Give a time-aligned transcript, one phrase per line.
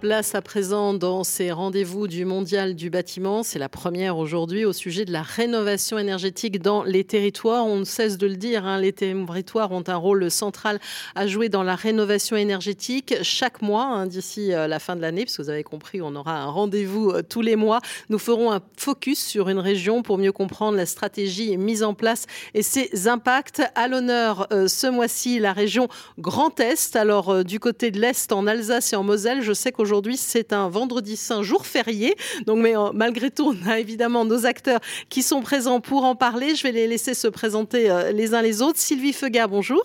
[0.00, 3.42] Place à présent dans ces rendez-vous du Mondial du bâtiment.
[3.42, 7.66] C'est la première aujourd'hui au sujet de la rénovation énergétique dans les territoires.
[7.66, 10.80] On ne cesse de le dire, hein, les territoires ont un rôle central
[11.14, 13.14] à jouer dans la rénovation énergétique.
[13.20, 16.40] Chaque mois, hein, d'ici euh, la fin de l'année, puisque vous avez compris, on aura
[16.40, 20.32] un rendez-vous euh, tous les mois, nous ferons un focus sur une région pour mieux
[20.32, 23.60] comprendre la stratégie mise en place et ses impacts.
[23.74, 26.96] À l'honneur euh, ce mois-ci, la région Grand Est.
[26.96, 30.52] Alors, du côté de l'Est, en Alsace et en Moselle, je sais qu'aujourd'hui, Aujourd'hui, c'est
[30.52, 32.14] un vendredi saint, jour férié.
[32.46, 36.14] Donc, mais euh, malgré tout, on a évidemment nos acteurs qui sont présents pour en
[36.14, 36.54] parler.
[36.54, 38.78] Je vais les laisser se présenter euh, les uns les autres.
[38.78, 39.82] Sylvie Feuga, bonjour.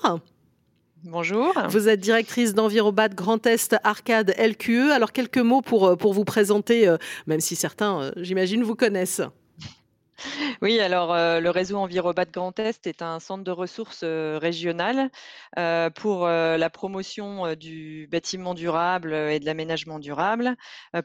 [1.06, 1.52] Bonjour.
[1.70, 4.92] Vous êtes directrice d'Envirobat Grand Est Arcade LQE.
[4.92, 6.88] Alors quelques mots pour, euh, pour vous présenter,
[7.26, 9.24] même si certains, j'imagine, vous connaissent.
[10.62, 15.10] Oui, alors le réseau Envirobat Grand Est est un centre de ressources régional
[15.96, 20.56] pour la promotion du bâtiment durable et de l'aménagement durable,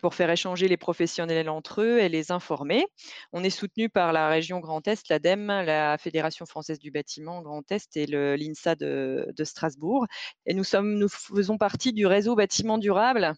[0.01, 2.87] pour faire échanger les professionnels entre eux et les informer.
[3.33, 7.71] On est soutenu par la région Grand Est, l'ADEME, la Fédération française du bâtiment Grand
[7.73, 10.07] Est et l'INSA de, de, Strasbourg.
[10.47, 13.35] Et nous, sommes, nous faisons partie du réseau bâtiment durable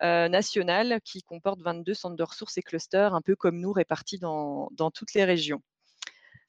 [0.00, 4.68] national qui comporte 22 centres de ressources et clusters, un peu comme nous répartis dans,
[4.72, 5.60] dans toutes les régions.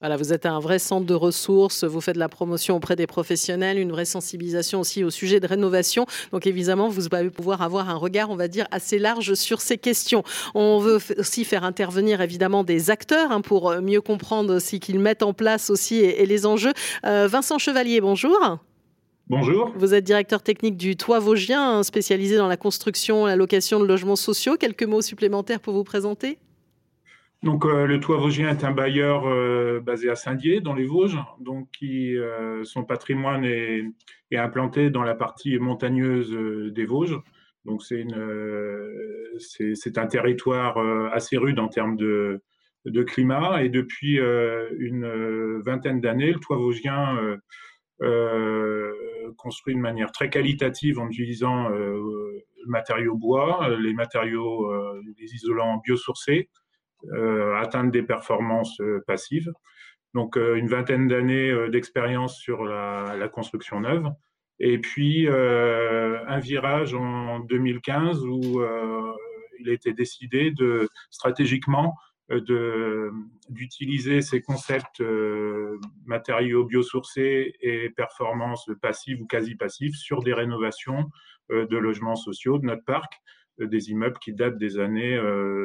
[0.02, 3.08] Voilà, vous êtes un vrai centre de ressources, vous faites de la promotion auprès des
[3.08, 6.06] professionnels, une vraie sensibilisation aussi au sujet de rénovation.
[6.34, 9.78] Donc évidemment, vous allez pouvoir avoir un regard, on va dire, assez large sur ces
[9.78, 10.24] questions.
[10.54, 15.24] On veut aussi faire intervenir évidemment des acteurs hein, pour mieux comprendre ce qu'ils mettent
[15.24, 16.74] en place aussi et, les enjeux.
[17.06, 18.60] Euh, Vincent Chevalier, bonjour.
[19.28, 19.72] Bonjour.
[19.78, 23.86] Vous êtes directeur technique du Toit Vosgien, spécialisé dans la construction et la location de
[23.86, 24.56] logements sociaux.
[24.56, 26.38] Quelques mots supplémentaires pour vous présenter?
[27.44, 31.20] Donc, euh, le Toit Vosgien est un bailleur euh, basé à Saint-Dié, dans les Vosges,
[31.40, 33.86] donc qui, euh, son patrimoine est,
[34.34, 36.32] implanté dans la partie montagneuse
[36.74, 37.18] des Vosges.
[37.64, 38.04] Donc, c'est
[39.98, 40.78] un territoire
[41.14, 42.42] assez rude en termes de,
[43.08, 43.64] climat.
[43.64, 47.18] Et depuis une vingtaine d'années, le Toit Vosgien
[49.38, 54.70] construit de manière très qualitative en utilisant le matériau bois, les matériaux,
[55.18, 56.50] les isolants biosourcés
[57.58, 59.52] atteindre des performances euh, passives.
[60.14, 64.10] Donc euh, une vingtaine d'années d'expérience sur la, construction neuve.
[64.60, 68.62] Et puis un virage en 2015 où
[69.60, 70.54] il a été décidé
[71.12, 71.96] stratégiquement
[73.50, 75.04] d'utiliser ces concepts
[76.06, 81.10] matériaux biosourcés et performances passives ou quasi passives sur des rénovations
[81.50, 83.22] de logements sociaux de notre parc
[83.60, 85.20] des immeubles qui datent des années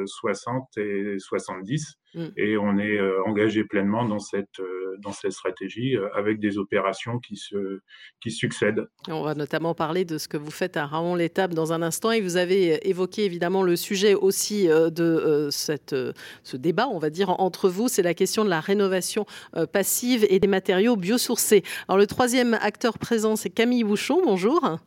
[0.05, 2.01] 60 et 70.
[2.13, 2.25] Mm.
[2.37, 6.57] Et on est euh, engagé pleinement dans cette, euh, dans cette stratégie euh, avec des
[6.57, 7.79] opérations qui, se,
[8.21, 8.85] qui succèdent.
[9.07, 12.11] On va notamment parler de ce que vous faites à Raon l'étape dans un instant.
[12.11, 15.95] Et vous avez évoqué évidemment le sujet aussi de cette,
[16.43, 17.87] ce débat, on va dire, entre vous.
[17.87, 19.25] C'est la question de la rénovation
[19.71, 21.63] passive et des matériaux biosourcés.
[21.87, 24.21] Alors le troisième acteur présent, c'est Camille Bouchon.
[24.23, 24.79] Bonjour.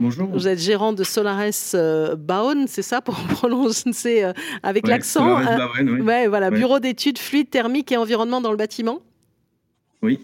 [0.00, 0.26] Bonjour.
[0.26, 4.32] Vous êtes gérant de Solares euh, Baon, c'est ça pour prononcer euh,
[4.64, 6.00] avec l'accent Solares euh, oui.
[6.00, 9.00] ouais, voilà, Bureau d'études fluides, thermiques et environnement dans le bâtiment?
[10.02, 10.18] Oui.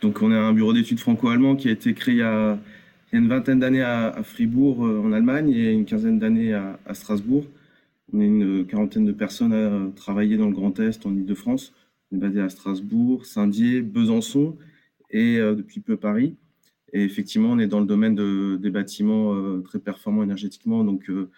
[0.00, 2.56] Donc on est un bureau d'études franco-allemand qui a été créé il y a,
[3.12, 7.44] une vingtaine d'années à, Fribourg en Allemagne et une quinzaine d'années à, Strasbourg.
[8.12, 11.72] On est une quarantaine de personnes à travailler dans le Grand Est en Ile-de-France.
[12.10, 14.56] On est basé à Strasbourg, Saint-Dié, Besançon
[15.10, 16.36] et depuis peu Paris.
[16.94, 18.14] Et effectivement, on est dans le domaine
[18.56, 21.28] des bâtiments euh, très performants énergétiquement, donc euh,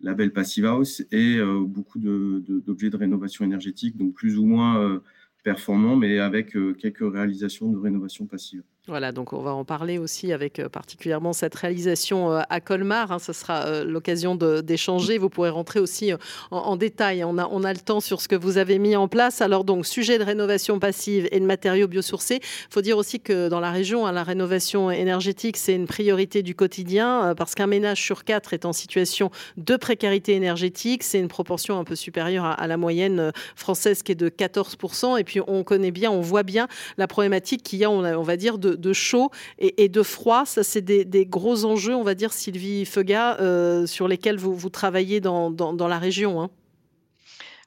[0.00, 5.00] label Passive House, et euh, beaucoup d'objets de, rénovation énergétique, donc plus ou moins
[5.44, 8.62] performants, mais avec quelques réalisations de rénovation passive.
[8.86, 13.12] Voilà, donc on va en parler aussi avec euh, particulièrement cette réalisation euh, à Colmar.
[13.12, 15.16] Hein, ce sera euh, l'occasion d'échanger.
[15.16, 16.12] Vous pourrez rentrer aussi
[16.50, 17.24] en, détail.
[17.24, 19.40] On a, on a le temps sur ce que vous avez mis en place.
[19.40, 22.40] Alors donc, sujet de rénovation passive et de matériaux biosourcés.
[22.42, 26.42] Il faut dire aussi que dans la région, hein, la rénovation énergétique, c'est une priorité
[26.42, 31.04] du quotidien parce qu'un ménage sur quatre est en situation de précarité énergétique.
[31.04, 35.18] C'est une proportion un peu supérieure à, la moyenne française qui est de 14%.
[35.18, 36.68] Et puis on connaît bien, on voit bien
[36.98, 40.44] la problématique qu'il y a, on, on va dire, de de, chaud et, de froid.
[40.46, 44.70] Ça, c'est des, gros enjeux, on va dire, Sylvie Feuga, euh, sur lesquels vous, vous
[44.70, 45.52] travaillez dans,
[45.88, 46.42] la région.
[46.42, 46.50] Hein.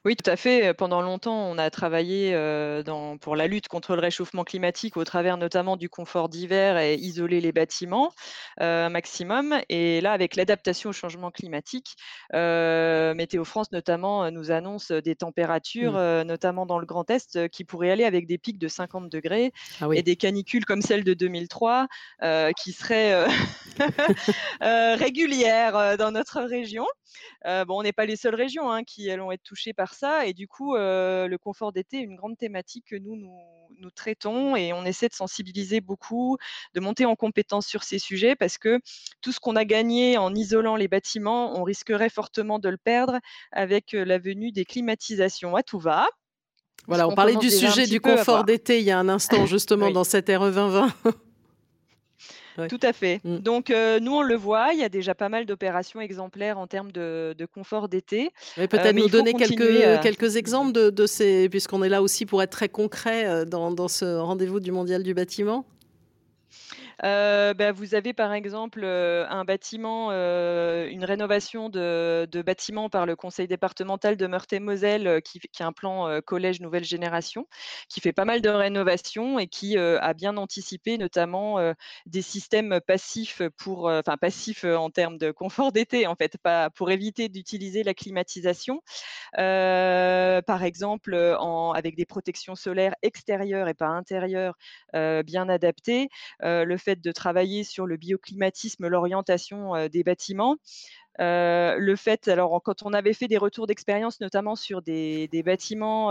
[0.08, 0.72] Oui, tout à fait.
[0.72, 2.32] Pendant longtemps, on a travaillé
[2.82, 6.94] dans, pour la lutte contre le réchauffement climatique au travers notamment du confort d'hiver et
[6.94, 8.14] isoler les bâtiments
[8.56, 9.60] un maximum.
[9.68, 11.94] Et là, avec l'adaptation au changement climatique,
[12.32, 16.22] Météo France notamment nous annonce des températures, mmh.
[16.22, 19.52] notamment dans le Grand Est, qui pourraient aller avec des pics de 50 degrés
[19.82, 21.86] ah et des canicules comme celle de 2003
[22.56, 23.26] qui seraient
[24.96, 26.86] régulières dans notre région.
[27.44, 30.26] bon, on n'est pas les seules régions hein, qui allons être touchées par ça.
[30.26, 34.72] Et du coup, le confort d'été est une grande thématique que nous, nous, traitons et
[34.72, 36.36] on essaie de sensibiliser beaucoup,
[36.74, 38.80] de monter en compétence sur ces sujets parce que
[39.20, 43.18] tout ce qu'on a gagné en isolant les bâtiments, on risquerait fortement de le perdre
[43.52, 46.08] avec la venue des climatisations à tout va.
[46.86, 50.04] Voilà, on, parlait du sujet du confort d'été il y a un instant, justement, dans
[50.04, 50.94] cette RE 2020.
[52.66, 53.20] Tout à fait.
[53.24, 53.38] Mmh.
[53.38, 56.66] Donc, euh, nous, on le voit, il y a déjà pas mal d'opérations exemplaires en
[56.66, 58.30] termes de, confort d'été.
[58.58, 62.50] Euh, peut-être nous donner quelques, quelques exemples de, ces, puisqu'on est là aussi pour être
[62.50, 65.64] très concret euh, dans, dans ce rendez-vous du Mondial du bâtiment.
[67.04, 72.90] Euh, bah, vous avez par exemple euh, un bâtiment, euh, une rénovation de, de bâtiment
[72.90, 77.46] par le conseil départemental de Meurthe-et-Moselle qui, qui, a un plan collège nouvelle génération,
[77.88, 81.58] qui fait pas mal de rénovations et qui a bien anticipé notamment
[82.06, 86.36] des systèmes passifs pour, enfin passifs en termes de confort d'été en fait,
[86.74, 88.82] pour éviter d'utiliser la climatisation.
[89.34, 91.14] par exemple,
[91.74, 94.56] avec des protections solaires extérieures et pas intérieures
[94.94, 96.08] bien adaptées.
[96.40, 100.56] le de travailler sur le bioclimatisme, l'orientation des bâtiments.
[101.18, 106.08] le fait, alors quand on avait fait des retours d'expérience, notamment sur des, bâtiments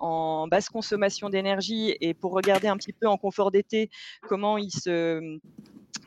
[0.00, 3.90] en basse consommation d'énergie, et pour regarder un petit peu en confort d'été
[4.22, 5.38] comment ils se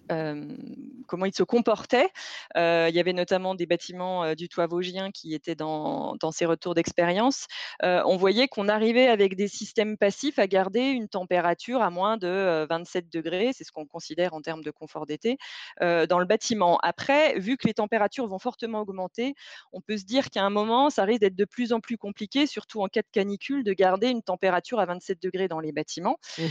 [0.10, 2.10] comment ils se comportaient.
[2.56, 7.48] il y avait notamment des bâtiments du toit vosgien qui étaient dans, ces retours d'expérience.
[7.82, 12.66] on voyait qu'on arrivait avec des systèmes passifs à garder une température à moins de
[12.70, 15.38] 27 degrés, c'est ce qu'on considère en termes de confort d'été,
[15.80, 16.78] dans le bâtiment.
[16.84, 19.36] Après, vu que les températures vont fortement augmenter,
[19.72, 22.48] on peut se dire qu'à un moment, ça risque d'être de plus en plus compliqué,
[22.48, 26.18] surtout en cas de canicule, de garder une température à 27 degrés dans les bâtiments.
[26.38, 26.46] Mmh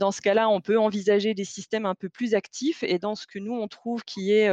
[0.00, 3.26] dans ce cas-là, on peut envisager des systèmes un peu plus actifs et dans ce
[3.26, 4.50] que nous, on trouve qui est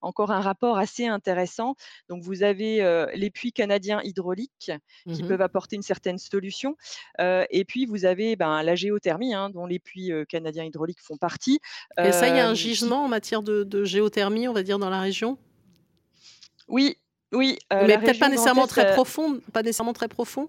[0.00, 1.74] encore un rapport assez intéressant.
[2.08, 4.72] Donc, vous avez les puits canadiens hydrauliques
[5.06, 6.76] qui mmh peuvent apporter une certaine solution.
[7.18, 11.60] et puis, vous avez ben, la géothermie, hein, dont les puits canadiens hydrauliques font partie.
[11.98, 14.90] Et ça, il y a un gisement en matière de, géothermie, on va dire, dans
[14.90, 15.38] la région?
[16.68, 16.96] Oui,
[17.32, 17.58] oui.
[17.70, 20.48] Mais peut-être pas nécessairement très profond, pas nécessairement très profond?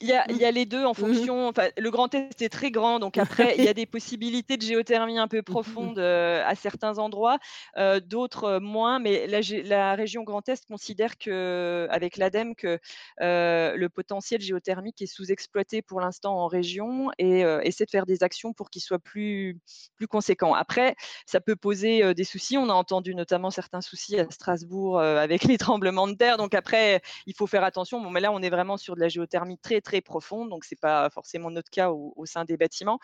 [0.00, 1.48] Il y, a, il y, a, les deux en mmh fonction.
[1.48, 4.62] Enfin, le Grand Est est très grand, donc après, il y a des possibilités de
[4.62, 7.38] géothermie un peu mmh profondes euh, à certains endroits,
[7.76, 8.98] euh, d'autres euh, moins.
[8.98, 12.78] Mais la, la, région Grand Est considère que, avec l'ADEME que
[13.20, 18.52] le potentiel géothermique est sous-exploité pour l'instant en région et essaie de faire des actions
[18.52, 19.58] pour qu'il soit plus,
[19.96, 20.54] plus conséquent.
[20.54, 20.96] Après,
[21.26, 22.56] ça peut poser des soucis.
[22.56, 26.38] On a entendu notamment certains soucis à Strasbourg avec les tremblements de terre.
[26.38, 28.00] Donc après, il faut faire attention.
[28.00, 30.78] Bon, mais là, on est vraiment sur de la géothermie très très profonde, donc c'est
[30.78, 32.98] pas forcément notre cas au, sein des bâtiments.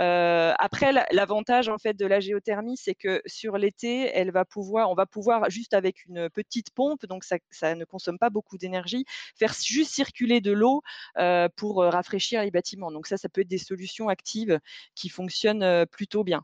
[0.00, 4.90] Euh, après, l'avantage en fait de la géothermie, c'est que sur l'été, elle va pouvoir,
[4.90, 9.04] on va pouvoir juste avec une petite pompe, donc ça, ne consomme pas beaucoup d'énergie,
[9.36, 10.82] faire juste circuler de l'eau
[11.18, 12.90] euh, pour rafraîchir les bâtiments.
[12.90, 14.58] Donc ça, ça peut être des solutions actives
[14.94, 16.42] qui fonctionnent euh, plutôt bien.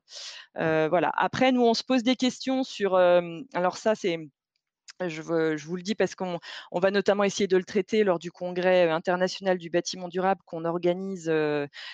[0.54, 1.12] voilà.
[1.16, 2.96] Après, nous, on se pose des questions sur.
[2.96, 4.18] alors ça, c'est
[5.06, 6.38] je, vous le dis parce qu'on
[6.72, 11.32] va notamment essayer de le traiter lors du congrès international du bâtiment durable qu'on organise.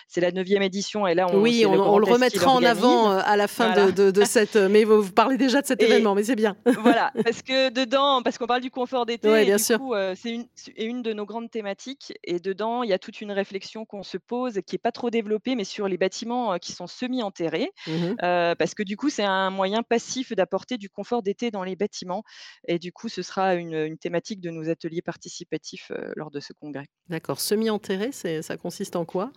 [0.09, 3.49] c'est la neuvième édition et là on, oui, on, le, remettra en avant à la
[3.49, 4.57] fin de, cette.
[4.57, 6.57] Mais vous, parlez déjà de cet événement, mais c'est bien.
[6.81, 9.79] voilà, parce que dedans, parce qu'on parle du confort d'été, ouais, bien sûr.
[10.17, 10.47] c'est une,
[10.77, 14.17] une, de nos grandes thématiques et dedans il y a toute une réflexion qu'on se
[14.17, 18.15] pose qui est pas trop développée, mais sur les bâtiments qui sont semi-enterrés, mmh
[18.59, 22.23] parce que du coup c'est un moyen passif d'apporter du confort d'été dans les bâtiments
[22.69, 26.87] et du coup, ce sera une, thématique de nos ateliers participatifs lors de ce congrès.
[27.09, 27.41] D'accord.
[27.41, 29.31] Semi-enterré, ça consiste en quoi?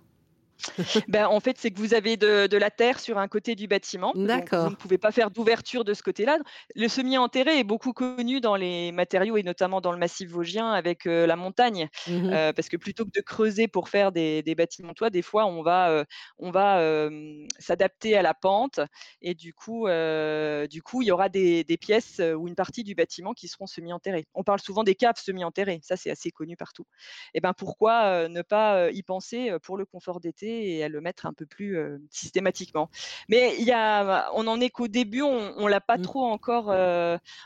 [1.07, 4.11] ben, en fait, c'est que vous avez de, la terre sur un côté du bâtiment.
[4.15, 4.65] D'accord.
[4.65, 6.39] Vous ne pouvez pas faire d'ouverture de ce côté-là.
[6.75, 11.05] Le semi-enterré est beaucoup connu dans les matériaux et notamment dans le massif vosgien avec
[11.05, 11.89] euh, la montagne.
[12.07, 15.45] Mmh euh, parce que plutôt que de creuser pour faire des, bâtiments toits, des fois,
[15.45, 16.03] on va, euh,
[16.39, 16.81] on va
[17.59, 18.79] s'adapter à la pente
[19.21, 23.33] et du coup, du coup il y aura des, pièces ou une partie du bâtiment
[23.33, 24.25] qui seront semi-enterrées.
[24.33, 25.79] On parle souvent des caves semi-enterrées.
[25.83, 26.85] Ça, c'est assez connu partout.
[27.33, 31.01] Et ben pourquoi ne pas y penser pour le confort d'été adapter et à le
[31.01, 31.77] mettre un peu plus
[32.09, 32.89] systématiquement.
[33.29, 36.01] Mais il y a, on en est qu'au début, on, ne l'a pas mmh.
[36.01, 36.73] trop encore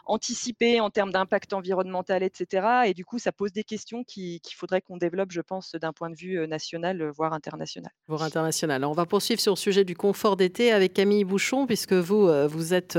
[0.06, 2.68] anticipé en termes d'impact environnemental, etc.
[2.86, 6.10] Et du coup, ça pose des questions qu'il faudrait qu'on développe, je pense, d'un point
[6.10, 7.92] de vue national, voire international.
[8.08, 8.84] Voire international.
[8.86, 12.74] on va poursuivre sur le sujet du confort d'été avec Camille Bouchon, puisque vous, vous
[12.74, 12.98] êtes,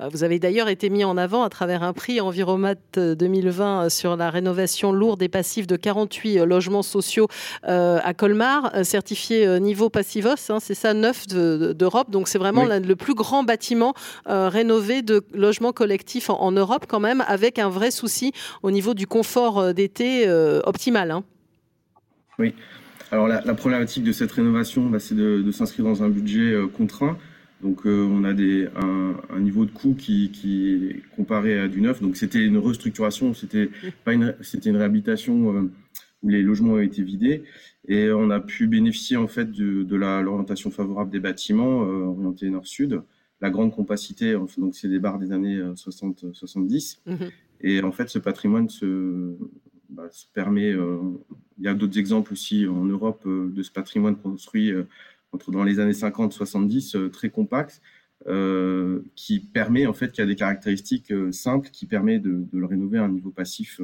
[0.00, 4.30] vous avez d'ailleurs été mis en avant à travers un prix Enviromat 2020 sur la
[4.30, 7.28] rénovation lourde et passive de 48 logements sociaux
[7.62, 12.10] à Colmar, certifié niveau Passivos, hein, c'est ça, neuf d'Europe.
[12.10, 13.94] Donc c'est vraiment le plus grand bâtiment
[14.26, 18.32] rénové de logements collectifs en, Europe quand même, avec un vrai souci
[18.62, 20.28] au niveau du confort d'été
[20.64, 21.10] optimal.
[21.10, 21.24] Hein.
[22.38, 22.54] Oui.
[23.10, 27.16] Alors la, problématique de cette rénovation, bah, c'est de, s'inscrire dans un budget contraint.
[27.64, 32.02] Donc euh, on a des, un, niveau de coût qui, est comparé à du neuf.
[32.02, 33.70] Donc c'était une restructuration, c'était
[34.04, 35.70] pas une, c'était une réhabilitation euh,
[36.22, 37.42] où les logements ont été vidés
[37.86, 43.02] et on a pu bénéficier en fait de, l'orientation favorable des bâtiments euh, orientés nord-sud,
[43.40, 44.32] la grande compacité.
[44.58, 47.14] Donc c'est des barres des années 60-70 mmh
[47.60, 49.38] et en fait ce patrimoine se,
[49.88, 50.70] bah, se permet.
[50.72, 54.70] il y a d'autres exemples aussi en Europe de ce patrimoine construit
[55.34, 57.82] entre dans les années 50-70, euh, très compact,
[58.26, 62.66] euh, qui permet en fait, qui a des caractéristiques euh, simples, qui permet de, le
[62.66, 63.80] rénover à un niveau passif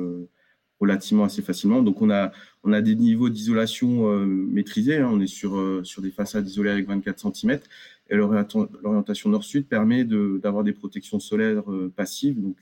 [0.80, 1.82] relativement assez facilement.
[1.82, 2.32] Donc on a,
[2.64, 5.10] on a des niveaux d'isolation maîtrisés, hein.
[5.12, 7.60] on est sur, sur des façades isolées avec 24 cm,
[8.08, 12.56] et l'orientation nord-sud permet d'avoir des protections solaires passives, donc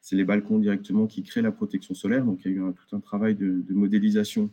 [0.00, 2.96] c'est les balcons directement qui créent la protection solaire, donc il y a eu tout
[2.96, 4.50] un travail de, modélisation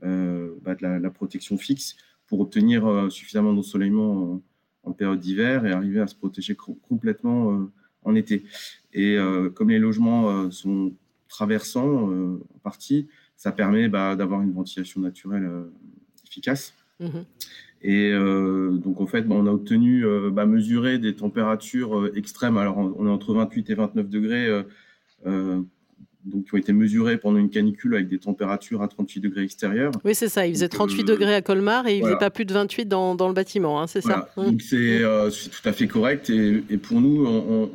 [0.00, 1.96] bah, de la, protection fixe
[2.30, 4.40] pour obtenir euh, suffisamment d'ensoleillement
[4.84, 6.54] en, période d'hiver et arriver à se protéger
[6.88, 7.72] complètement euh,
[8.04, 8.44] en été.
[8.92, 10.94] Et euh, comme les logements sont
[11.30, 15.48] traversants en partie, ça permet bah, d'avoir une ventilation naturelle
[16.26, 16.74] efficace.
[17.00, 17.20] Mmh
[17.82, 22.58] et donc, en fait, bah, on a obtenu bah, mesurer des températures extrêmes.
[22.58, 24.64] Alors, on est entre 28 et 29 degrés
[26.24, 29.92] donc, qui ont été mesurés pendant une canicule avec des températures à 38 degrés extérieurs.
[30.04, 30.46] Oui, c'est ça.
[30.46, 32.86] Il faisait 38 euh, degrés à Colmar et il ne faisait pas plus de 28
[32.86, 34.44] dans, dans le bâtiment, hein, c'est ça mmh.
[34.44, 36.30] Donc, euh, c'est tout à fait correct.
[36.30, 37.70] Et, et pour nous, on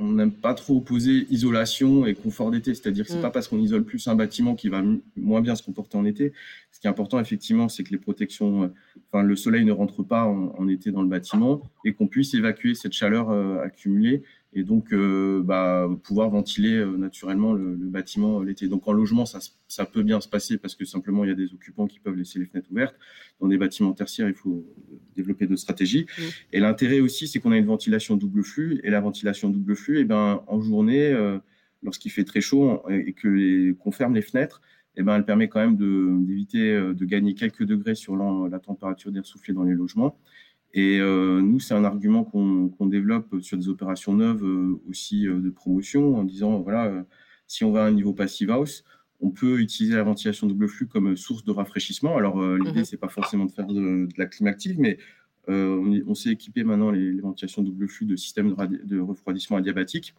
[0.00, 2.74] n'aime pas trop opposer isolation et confort d'été.
[2.74, 3.22] C'est-à-dire que ce n'est mmh.
[3.22, 4.82] pas parce qu'on isole plus un bâtiment qui va
[5.16, 6.32] moins bien se comporter en été.
[6.72, 8.68] Ce qui est important, effectivement, c'est que les protections, euh,
[9.10, 12.74] enfin, le soleil ne rentre pas en, été dans le bâtiment et qu'on puisse évacuer
[12.74, 13.30] cette chaleur
[13.62, 14.22] accumulée
[14.54, 18.66] et donc euh, bah, pouvoir ventiler euh, naturellement le, bâtiment euh, l'été.
[18.66, 21.36] Donc en logement, ça, ça, peut bien se passer parce que simplement il y a
[21.36, 22.96] des occupants qui peuvent laisser les fenêtres ouvertes.
[23.40, 24.66] Dans des bâtiments tertiaires, il faut
[25.16, 26.06] développer d'autres stratégies.
[26.06, 26.22] Mmh.
[26.54, 28.80] Et l'intérêt aussi, c'est qu'on a une ventilation double flux.
[28.84, 31.14] Et la ventilation double flux, et eh ben, en journée,
[31.82, 34.60] lorsqu'il fait très chaud et que qu'on ferme les fenêtres,
[34.96, 39.24] eh ben, elle permet quand même d'éviter de, gagner quelques degrés sur la température d'air
[39.24, 40.18] soufflé dans les logements.
[40.74, 45.40] Et euh, nous, c'est un argument qu'on développe sur des opérations neuves euh, aussi euh,
[45.40, 47.04] de promotion en disant, voilà,
[47.46, 48.84] si on va à un niveau passive house,
[49.20, 52.16] on peut utiliser la ventilation double flux comme source de rafraîchissement.
[52.16, 52.84] Alors, l'idée, mhm.
[52.84, 54.98] c'est pas forcément de faire de, la clim active, mais
[55.48, 60.14] on, s'est équipé maintenant les, ventilations double flux de systèmes de, refroidissement adiabatique.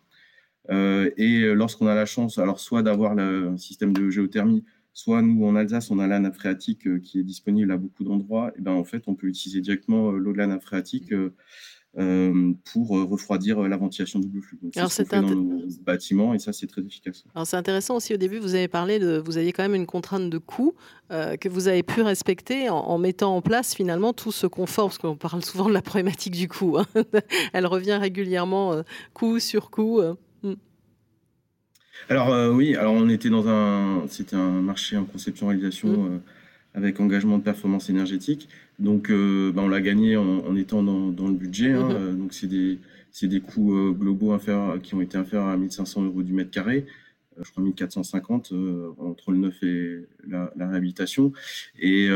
[0.70, 5.55] et lorsqu'on a la chance, alors soit d'avoir un système de géothermie Soit nous, en
[5.55, 8.51] Alsace, on a la nappe phréatique euh, qui est disponible à beaucoup d'endroits.
[8.58, 12.53] Et ben, en fait, on peut utiliser directement euh, l'eau de la nappe phréatique euh,
[12.72, 14.60] pour refroidir la ventilation double flux.
[14.62, 17.24] Donc, c'est ce dans nos bâtiments et ça, c'est très efficace.
[17.34, 19.88] Alors, c'est intéressant aussi au début, vous avez parlé de, vous aviez quand même une
[19.88, 20.75] contrainte de coût
[21.10, 25.17] que vous avez pu respecter en, mettant en place finalement tout ce confort, parce qu'on
[25.17, 26.77] parle souvent de la problématique du coût.
[26.77, 26.86] Hein.
[27.53, 30.01] Elle revient régulièrement, coût sur coût.
[30.43, 30.53] Hmm.
[32.08, 36.13] Alors euh, oui, alors on était dans un, c'était un marché en conception-réalisation mmh.
[36.13, 36.18] euh,
[36.74, 38.48] avec engagement de performance énergétique.
[38.79, 41.74] Donc euh, bah, on l'a gagné en, étant dans, le budget.
[41.74, 41.89] Hein.
[41.89, 42.18] Mmh.
[42.18, 42.79] donc c'est des,
[43.12, 46.86] c'est des coûts globaux inférieurs, qui ont été inférieurs à 1500 euros du mètre carré.
[47.41, 48.53] je crois 1450
[48.98, 51.34] entre le neuf et la, la réhabilitation.
[51.79, 52.08] Et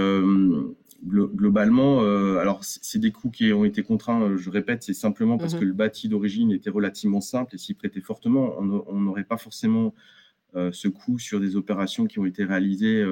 [1.05, 5.37] globalement, euh, alors c'est des coûts qui ont été contraints, euh, je répète, c'est simplement
[5.37, 5.59] parce mhm.
[5.59, 8.55] que le bâti d'origine était relativement simple et s'y prêtait fortement.
[8.59, 9.93] On n'aurait pas forcément
[10.55, 13.03] euh, ce coût sur des opérations qui ont été réalisées.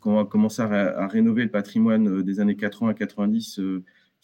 [0.00, 3.60] quand on va commencer à, à, rénover le patrimoine des années 80 à 90,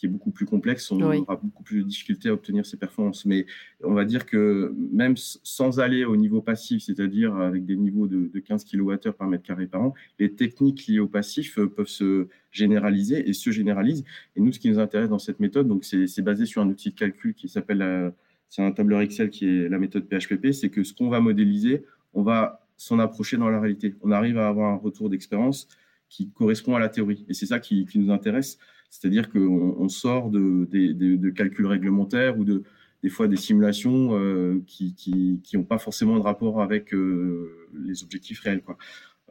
[0.02, 3.24] qui est beaucoup plus complexe, on aura beaucoup plus de difficultés à obtenir ces performances.
[3.24, 3.46] Mais
[3.84, 8.28] on va dire que même sans aller au niveau passif, c'est-à-dire avec des niveaux de,
[8.40, 12.26] 15 kWh par mètre carré par an, les techniques liées au passif euh, peuvent se
[12.50, 14.02] généraliser et se généralisent.
[14.34, 16.90] Et nous, ce qui nous intéresse dans cette méthode, donc c'est basé sur un outil
[16.90, 18.12] de calcul qui s'appelle,
[18.48, 21.84] c'est un tableur Excel qui est la méthode PHPP, c'est que ce qu'on va modéliser,
[22.12, 23.94] on va s'en approcher dans la réalité.
[24.02, 25.68] On arrive à avoir un retour d'expérience
[26.08, 27.24] qui correspond à la théorie.
[27.28, 28.58] Et c'est ça qui, nous intéresse,
[28.92, 32.62] c'est-à-dire qu'on on sort de, calculs réglementaires ou de,
[33.02, 38.62] des fois des simulations qui n'ont pas forcément de rapport avec les objectifs réels.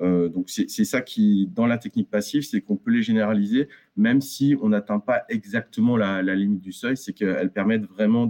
[0.01, 4.21] Euh, donc c'est ça qui, dans la technique passive, c'est qu'on peut les généraliser, même
[4.21, 8.27] si on n'atteint pas exactement la, limite du seuil, c'est qu'elles permettent vraiment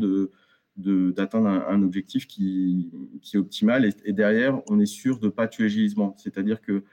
[0.76, 2.92] d'atteindre un, objectif qui,
[3.34, 3.90] est optimal.
[4.06, 6.16] Et, derrière, on est sûr de ne pas tuer gisement.
[6.18, 6.84] C'est-à-dire que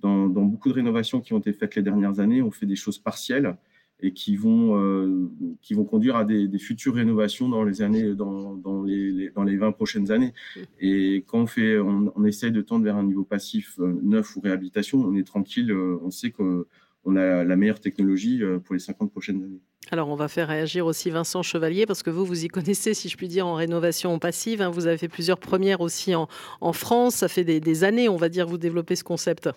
[0.00, 2.98] dans, beaucoup de rénovations qui ont été faites les dernières années, on fait des choses
[2.98, 3.56] partielles
[4.02, 5.30] et qui vont, euh,
[5.62, 9.56] qui vont conduire à des, futures rénovations dans les années, dans, dans, les, dans les
[9.56, 10.32] 20 prochaines années.
[10.80, 14.36] Et quand on fait, on, on essaye de tendre vers un niveau passif euh, neuf
[14.36, 18.80] ou réhabilitation, on est tranquille, euh, on sait qu'on a la meilleure technologie pour les
[18.80, 19.60] 50 prochaines années.
[19.90, 23.08] Alors, on va faire réagir aussi Vincent Chevalier, parce que vous, vous y connaissez, si
[23.08, 24.62] je puis dire, en rénovation passive.
[24.62, 24.70] Hein.
[24.70, 26.28] Vous avez fait plusieurs premières aussi en,
[26.60, 27.16] en France.
[27.16, 29.48] Ça fait des, des années, on va dire, vous développez ce concept.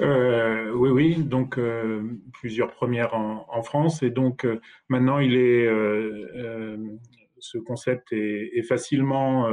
[0.00, 4.02] Euh, oui, oui, donc euh, plusieurs premières en, France.
[4.02, 5.20] Et donc euh, maintenant,
[7.38, 9.48] ce concept est, facilement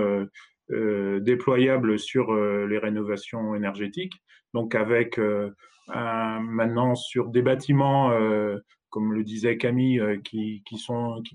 [0.69, 4.21] déployable sur les rénovations énergétiques.
[4.53, 5.19] Donc avec
[5.87, 8.11] maintenant sur des bâtiments,
[8.89, 10.63] comme le disait Camille, qui,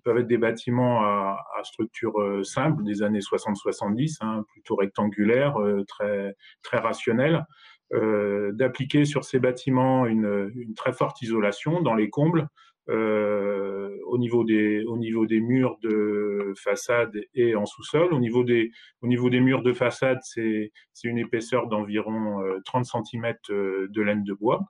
[0.04, 5.56] peuvent être des bâtiments à, structure simple des années 60-70, hein, plutôt rectangulaires,
[5.88, 7.44] très, très rationnels.
[7.92, 12.48] Euh, d'appliquer sur ces bâtiments une, très forte isolation dans les combles,
[12.88, 18.12] euh, au, niveau des, au niveau des murs de façade et en sous-sol.
[18.12, 18.70] Au, niveau des,
[19.02, 20.70] au niveau des murs de façade, c'est
[21.04, 24.60] une épaisseur d'environ 30 euh, cm de laine de bois.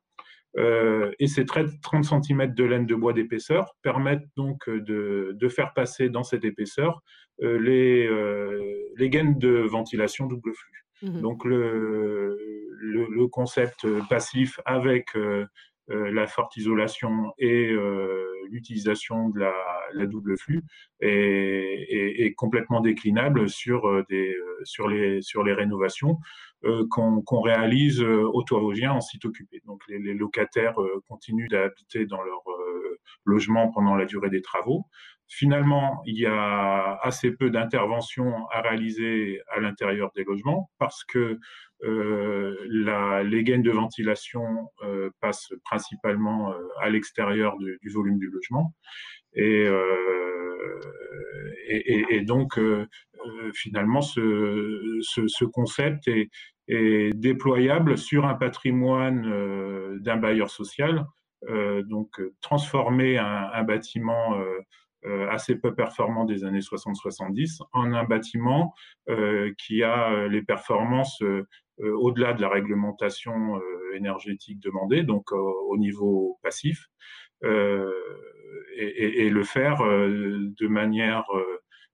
[0.56, 6.09] et ces 30 cm de laine de bois d'épaisseur permettent donc de, de, faire passer
[6.09, 7.00] dans cette épaisseur
[7.40, 8.09] les,
[8.97, 10.83] les gaines de ventilation double flux.
[11.04, 12.38] Mmh Donc le,
[12.78, 15.46] le, concept passif avec euh,
[15.90, 20.62] euh, la forte isolation et euh, l'utilisation de la, double flux
[21.00, 24.34] est, est, complètement déclinable sur, des,
[24.64, 26.18] sur, les, sur les rénovations
[26.90, 29.61] qu'on réalise au toit vosgien en site occupé.
[29.66, 32.42] Donc les, les locataires continuent d'habiter dans leur
[33.25, 34.87] logement pendant la durée des travaux.
[35.28, 41.38] Finalement, il y a assez peu d'interventions à réaliser à l'intérieur des logements parce que
[41.85, 48.75] euh, les gaines de ventilation euh, passent principalement euh, à l'extérieur du, volume du logement.
[49.34, 49.69] Et,
[52.25, 52.58] donc,
[53.54, 56.30] finalement, ce, ce, concept est,
[57.15, 61.04] déployable sur un patrimoine d'un bailleur social.
[61.84, 64.39] donc, transformer un, bâtiment
[65.30, 68.75] assez peu performant des années 60-70 en un bâtiment
[69.08, 71.23] euh, qui a euh, les performances
[71.78, 73.60] au-delà de la réglementation
[73.95, 76.88] énergétique demandée, donc au niveau passif,
[77.43, 81.25] et, le faire de manière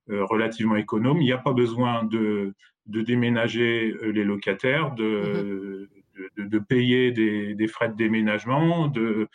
[0.07, 1.23] relativement économe.
[1.23, 5.88] Il n'y a pas besoin de, déménager les locataires, de,
[6.37, 6.49] mm-hmm.
[6.51, 9.31] de, payer des, des, frais de déménagement, de,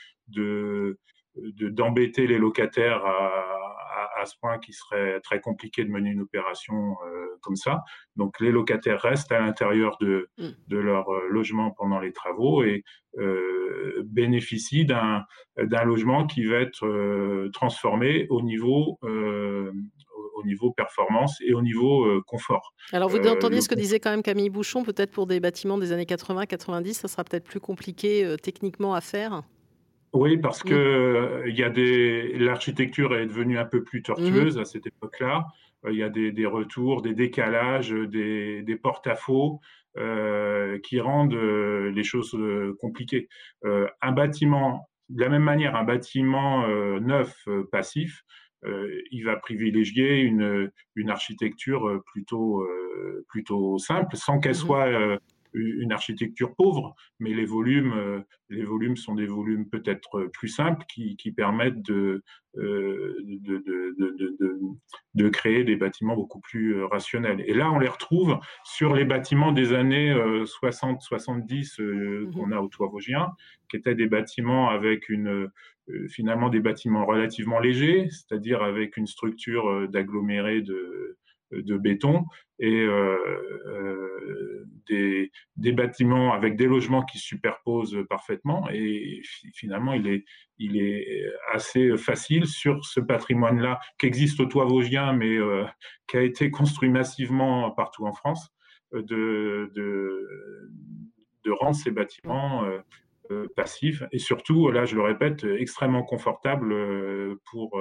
[1.38, 3.56] d'embêter les locataires à,
[4.16, 7.84] à, ce point qu'il serait très compliqué de mener une opération euh, comme ça.
[8.16, 10.50] Donc les locataires restent à l'intérieur de, mm.
[10.68, 12.84] de, leur euh, logement pendant les travaux et
[13.18, 21.62] euh, bénéficient d'un logement qui va être transformé au niveau au niveau performance et au
[21.62, 22.74] niveau confort.
[22.92, 25.94] Alors vous entendiez ce que disait quand même Camille Bouchon, peut-être pour des bâtiments des
[25.94, 29.44] années 80-90, ça sera peut-être plus compliqué techniquement à faire?
[30.16, 34.58] Oui, parce que euh, il y a des l'architecture est devenue un peu plus tortueuse
[34.58, 35.46] mmh à cette époque-là.
[35.86, 39.60] Euh, il y a des, retours, des décalages, des, porte-à-faux
[39.98, 42.38] euh, qui rendent les choses
[42.80, 43.28] compliquées.
[43.64, 46.66] un bâtiment, de la même manière, un bâtiment
[47.00, 48.24] neuf passif,
[48.64, 52.66] il va privilégier une, une architecture plutôt
[53.28, 55.20] plutôt simple, sans qu'elle mmh soit
[55.56, 60.86] une architecture pauvre, mais les volumes, euh, les volumes sont des volumes peut-être plus simples
[60.88, 62.24] qui, permettent de,
[62.58, 64.60] euh, de, de,
[65.16, 67.44] de, créer des bâtiments beaucoup plus euh, rationnels.
[67.48, 72.68] Et là, on les retrouve sur les bâtiments des années 60-70 mmh qu'on a au
[72.68, 73.30] toit vosgien,
[73.70, 75.50] qui étaient des bâtiments avec une,
[76.10, 81.18] finalement des bâtiments relativement légers, c'est-à-dire avec une structure d'aggloméré de
[81.52, 82.26] de béton
[82.60, 83.18] et euh,
[83.68, 88.68] euh, des, des, bâtiments avec des logements qui se superposent parfaitement.
[88.72, 89.22] Et
[89.54, 90.26] finalement, il est,
[90.58, 95.66] il est assez facile sur ce patrimoine-là qui existe au toit vosgien, mais euh,
[96.08, 98.50] qui a été construit massivement partout en France,
[98.94, 100.72] de, de
[101.44, 102.64] de rendre ces bâtiments
[103.56, 106.74] passifs et surtout, là je le répète, extrêmement confortables
[107.52, 107.80] pour,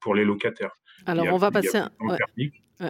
[0.00, 0.74] pour les locataires.
[1.04, 1.76] Alors on va passer...
[1.76, 1.90] Un...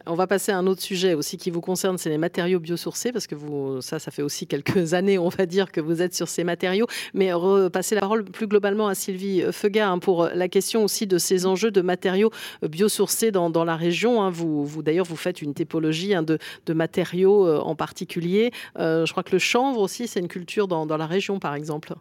[0.07, 3.13] On va passer à un autre sujet aussi qui vous concerne, c'est les matériaux biosourcés,
[3.13, 6.15] parce que vous, ça, ça fait aussi quelques années, on va dire, que vous êtes
[6.15, 6.87] sur ces matériaux.
[7.13, 11.19] Mais repasser la parole plus globalement à Sylvie Feugat hein, pour la question aussi de
[11.19, 12.31] ces enjeux de matériaux
[12.63, 14.23] biosourcés dans, dans la région.
[14.23, 14.31] Hein.
[14.31, 16.39] Vous, vous d'ailleurs, vous faites une typologie hein, de,
[16.73, 18.53] matériaux euh, en particulier.
[18.79, 21.95] Euh, je crois que le chanvre aussi, c'est une culture dans la région, par exemple.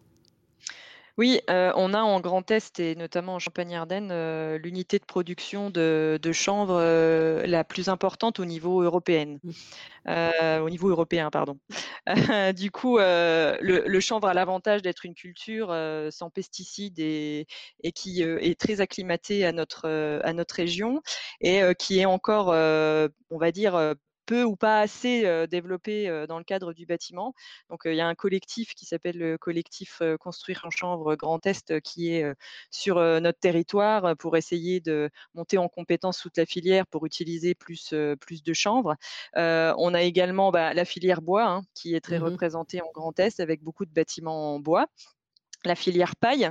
[1.18, 6.82] Oui, on a en Grand Est et notamment en Champagne-Ardenne, l'unité de production de chanvre,
[7.46, 9.38] la plus importante au niveau européen.
[9.44, 10.12] Mmh.
[10.62, 11.60] au niveau européen, pardon.
[12.56, 15.76] Du coup, le chanvre a l'avantage d'être une culture,
[16.10, 17.46] sans pesticides et
[17.94, 19.88] qui, est très acclimatée à notre,
[20.24, 21.02] à notre région
[21.42, 26.74] et qui est encore, on va dire, peu ou pas assez développé dans le cadre
[26.74, 27.34] du bâtiment.
[27.70, 31.82] Donc il y a un collectif qui s'appelle le collectif Construire en Chanvre Grand Est
[31.82, 32.26] qui est
[32.72, 37.94] sur notre territoire pour essayer de monter en compétence toute la filière pour utiliser plus,
[38.20, 38.96] plus de chanvre.
[39.36, 43.20] on a également bah, la filière bois hein, qui est très mmh représentée en Grand
[43.20, 44.88] Est avec beaucoup de bâtiments en bois
[45.66, 46.50] la filière paille,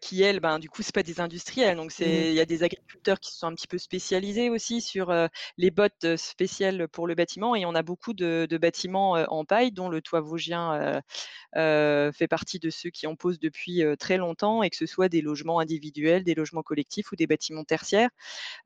[0.00, 2.62] qui elle, ben, du coup, c'est pas des industriels, donc mmh il y a des
[2.62, 5.14] agriculteurs qui sont un petit peu spécialisés aussi sur
[5.58, 9.88] les bottes spéciales pour le bâtiment, et on a beaucoup de, bâtiments en paille, dont
[9.88, 11.02] le toit vosgien
[11.54, 15.20] fait partie de ceux qui en posent depuis très longtemps, et que ce soit des
[15.20, 18.10] logements individuels, des logements collectifs ou des bâtiments tertiaires.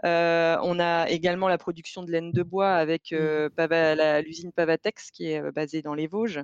[0.03, 4.21] on a également la production de laine de bois avec mmh.
[4.25, 6.41] l'usine Pavatex qui est basée dans les Vosges.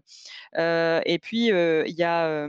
[0.57, 2.49] et puis il y a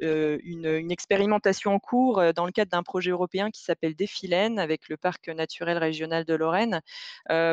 [0.00, 4.96] une, expérimentation en cours dans le cadre d'un projet européen qui s'appelle Défilène avec le
[4.96, 6.80] parc naturel régional de Lorraine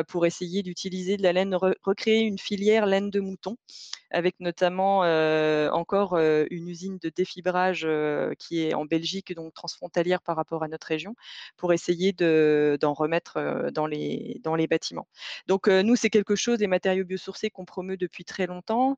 [0.08, 3.56] pour essayer d'utiliser de la laine, recréer une filière laine de mouton
[4.10, 5.00] avec notamment
[5.72, 7.86] encore une usine de défibrage
[8.38, 11.14] qui est en Belgique, donc transfrontalière par rapport à notre région,
[11.56, 15.08] pour essayer d'en remettre dans les, dans les bâtiments.
[15.46, 18.96] Donc nous, c'est quelque chose, des matériaux biosourcés qu'on promeut depuis très longtemps.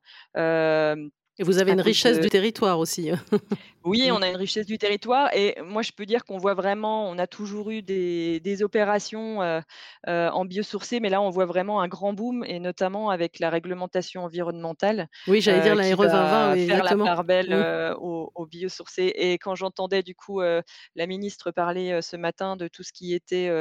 [1.37, 3.11] Et vous avez une richesse du territoire aussi.
[3.87, 7.07] Oui, on a une richesse du territoire et moi je peux dire qu'on voit vraiment,
[7.07, 9.41] on a toujours eu des, opérations
[10.07, 14.23] en biosourcé, mais là on voit vraiment un grand boom et notamment avec la réglementation
[14.23, 15.07] environnementale.
[15.27, 17.53] Oui, j'allais dire la RE 2020, oui, faire la part belle
[17.99, 19.13] aux, biosourcés.
[19.15, 23.51] Et quand j'entendais du coup la ministre parler ce matin de tout ce qui était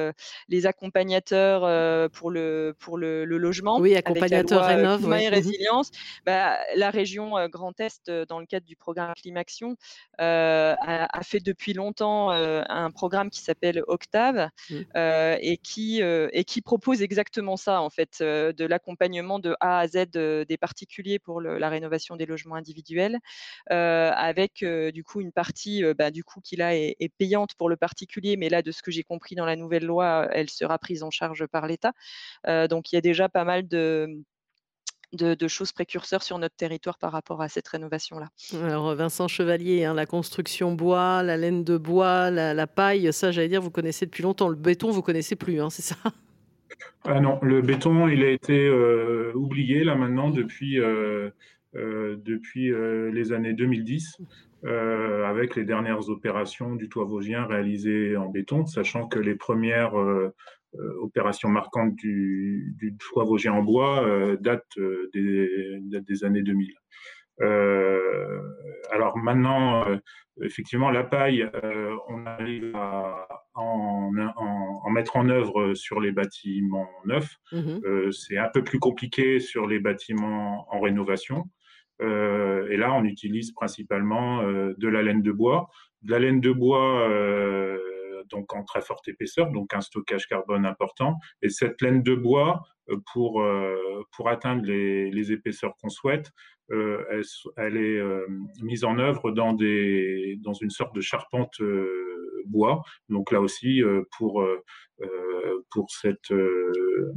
[0.48, 5.90] les accompagnateurs pour le pour le, logement, oui, accompagnateurs rénov, et mmh résilience,
[6.24, 9.76] bah, la région Grand Est dans le cadre du programme Climaction
[10.20, 14.74] euh, a, fait depuis longtemps euh, un programme qui s'appelle Octave mmh.
[14.96, 19.88] euh, et, qui, et qui propose exactement ça, en fait, de l'accompagnement de A à
[19.88, 23.18] Z des particuliers pour la rénovation des logements individuels,
[23.68, 27.76] avec du coup une partie bah, du coup qui là est, est, payante pour le
[27.76, 31.02] particulier, mais là, de ce que j'ai compris dans la nouvelle loi, elle sera prise
[31.02, 31.92] en charge par l'État.
[32.68, 34.24] donc il y a déjà pas mal de
[35.14, 38.28] de, choses précurseurs sur notre territoire par rapport à cette rénovation-là.
[38.62, 43.48] Alors Vincent Chevalier, hein, la construction bois, la laine de bois, la, paille, ça j'allais
[43.48, 44.48] dire, vous connaissez depuis longtemps.
[44.48, 45.96] Le béton, vous connaissez plus, hein, c'est ça?
[47.04, 51.30] Ah non, le béton, il a été euh, oublié là maintenant depuis, euh,
[51.76, 52.72] euh, depuis
[53.12, 54.18] les années 2010.
[54.64, 60.34] avec les dernières opérations du toit vosgien réalisées en béton, sachant que les premières euh,
[61.00, 66.74] opération marquante du, du toit vosgien en bois euh, date, euh, des, des années 2000.
[68.90, 69.84] alors maintenant,
[70.42, 71.50] effectivement, la paille,
[72.08, 77.36] on arrive à en, en, mettre en œuvre sur les bâtiments neufs.
[77.52, 81.44] Mmh c'est un peu plus compliqué sur les bâtiments en rénovation.
[82.00, 85.68] et là, on utilise principalement de la laine de bois.
[86.02, 87.08] De la laine de bois
[88.30, 91.16] donc en très forte épaisseur, donc un stockage carbone important.
[91.42, 96.30] Et cette laine de bois, euh, pour, euh, pour atteindre les, épaisseurs qu'on souhaite,
[96.70, 97.02] euh,
[97.56, 98.02] elle, est
[98.62, 101.60] mise en œuvre dans, des, dans une sorte de charpente
[102.46, 102.82] bois.
[103.08, 103.82] Donc là aussi,
[104.16, 104.46] pour,
[105.70, 107.14] pour cette, le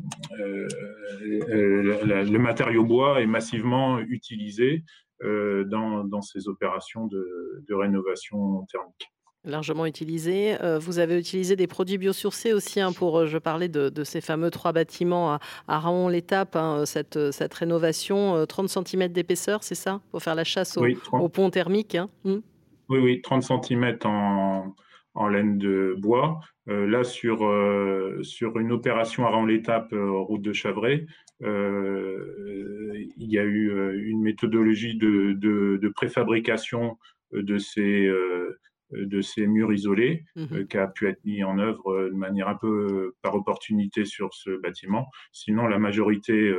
[2.38, 4.84] matériau bois est massivement utilisé
[5.22, 9.12] dans, dans ces opérations de rénovation thermique
[9.48, 10.62] largement utilisé.
[10.62, 14.22] Euh, vous avez utilisé des produits biosourcés aussi hein, pour, euh, je parlais de, ces
[14.22, 19.76] fameux trois bâtiments à, à Raon-l'Étape, hein, cette, cette, rénovation, 30 euh, cm d'épaisseur, c'est
[19.76, 20.02] ça?
[20.12, 20.78] Pour faire la chasse
[21.12, 22.10] au, pont thermique hein?
[22.24, 22.36] mmh.
[22.90, 24.76] Oui, oui, 30 cm en,
[25.14, 26.40] en laine de bois.
[26.68, 27.40] là, sur,
[28.22, 31.06] sur une opération à Raon-l'Étape, route de Chavray,
[31.42, 36.98] il y a eu une méthodologie de, de préfabrication
[37.34, 38.60] de ces euh,
[38.92, 42.16] de ces murs isolés mmh euh, qui a pu être mis en œuvre euh, de
[42.16, 45.08] manière un peu par opportunité sur ce bâtiment.
[45.32, 46.54] Sinon, la majorité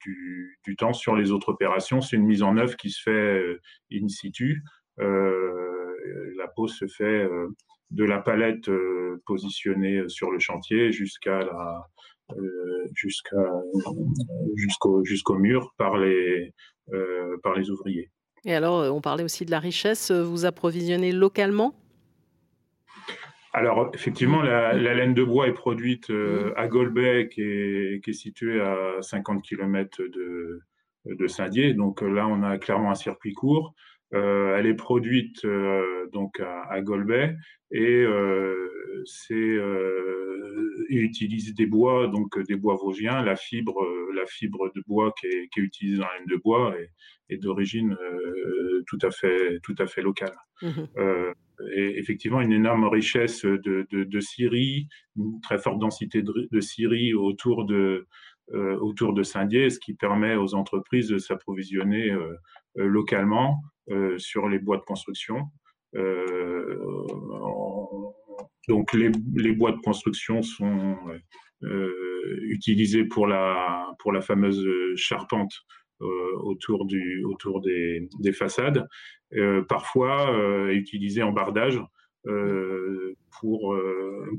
[0.00, 3.58] du, temps sur les autres opérations, c'est une mise en œuvre qui se fait
[3.92, 4.62] in situ.
[4.98, 7.28] la pose se fait
[7.90, 8.70] de la palette
[9.26, 11.86] positionnée sur le chantier jusqu'à la
[12.94, 13.36] jusqu'à
[14.56, 16.52] jusqu'au jusqu'au mur par les
[17.42, 18.10] par les ouvriers.
[18.44, 20.10] Et alors, euh, on parlait aussi de la richesse.
[20.10, 21.74] Euh, vous approvisionnez localement?
[23.52, 26.52] Alors, effectivement, la, laine de bois est produite euh, mmh.
[26.56, 30.60] à Golbet, qui est, qui est situé à 50 km de,
[31.06, 31.72] de Saint-Dié.
[31.72, 33.74] Donc là, on a clairement un circuit court.
[34.14, 35.44] Elle est produite
[36.12, 37.36] donc à, à, Golbet
[37.72, 38.04] et
[39.04, 39.58] c'est
[41.04, 43.22] utilise des bois, donc des bois vosgiens.
[43.22, 46.36] La fibre, la fibre de bois qui est, qui est utilisée dans la laine de
[46.36, 46.90] bois est,
[47.30, 50.36] est d'origine euh, tout à fait tout à fait locale.
[50.62, 51.32] Mmh euh,
[51.76, 56.60] et effectivement, une énorme richesse de, de, de scieries, une très forte densité de, de
[56.60, 58.08] scieries autour de
[58.52, 62.12] euh, autour de Saint-Dié, ce qui permet aux entreprises de s'approvisionner
[62.74, 63.62] localement
[64.16, 65.42] sur les bois de construction.
[68.68, 70.96] donc les, bois de construction sont
[72.42, 74.66] utilisés pour la pour fameuse
[74.96, 75.52] charpente
[76.02, 78.88] euh, autour, des, des façades,
[79.34, 81.80] euh, parfois euh, utilisé en bardage
[83.38, 83.76] pour,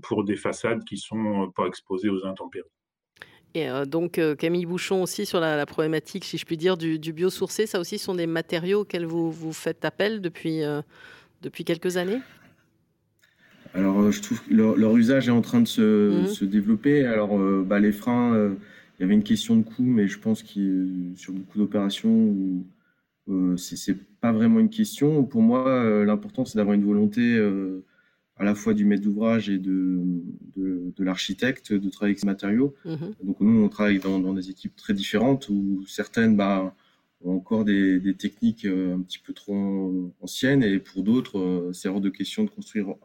[0.01, 2.67] pour des façades qui sont pas exposées aux intempéries.
[3.55, 7.65] Et donc Camille Bouchon aussi sur la, problématique, si je puis dire, du, du, biosourcé,
[7.65, 10.61] ça aussi sont des matériaux auxquels vous, vous faites appel depuis,
[11.41, 12.19] depuis quelques années?
[13.73, 16.27] Alors je trouve que leur, usage est en train de se, mmh.
[16.27, 17.05] se développer.
[17.05, 18.55] Alors bah, les freins
[18.97, 22.63] il y avait une question de coût, mais je pense que sur beaucoup d'opérations,
[23.29, 25.23] euh, c'est pas vraiment une question.
[25.23, 27.83] Pour moi, euh, l'important, c'est d'avoir une volonté euh,
[28.37, 30.01] à la fois du maître d'ouvrage et de,
[30.57, 32.75] de, l'architecte de travailler avec ces matériaux.
[32.85, 33.25] Mm-hmm.
[33.25, 36.75] Donc nous, on travaille dans, des équipes très différentes où certaines bah,
[37.21, 42.01] ont encore des, des, techniques un petit peu trop anciennes et pour d'autres, c'est hors
[42.01, 42.95] de question de construire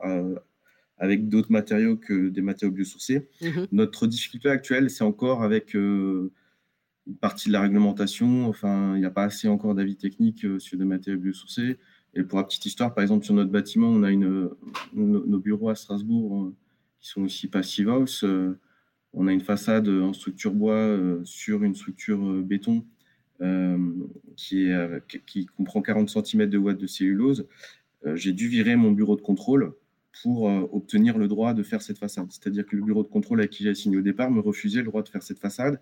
[1.00, 3.26] avec d'autres matériaux que des matériaux biosourcés.
[3.40, 3.66] Mhm.
[3.72, 6.30] Notre difficulté actuelle, c'est encore avec euh,
[7.06, 8.46] une partie de la réglementation.
[8.46, 11.78] Enfin, il n'y a pas assez encore d'avis techniques euh, sur des matériaux biosourcés.
[12.14, 15.74] Et pour la petite histoire, par exemple, sur notre bâtiment, on a nos, bureaux à
[15.74, 16.54] Strasbourg euh,
[17.00, 18.24] qui sont aussi Passive House.
[19.14, 22.84] on a une façade en structure bois sur une structure béton
[24.36, 24.68] qui,
[25.26, 27.46] qui comprend 40 cm de watts de cellulose.
[28.14, 29.72] J'ai dû virer mon bureau de contrôle
[30.22, 32.26] pour euh, obtenir le droit de faire cette façade.
[32.30, 34.86] C'est-à-dire que le bureau de contrôle avec qui j'ai signé au départ me refusait le
[34.86, 35.80] droit de faire cette façade.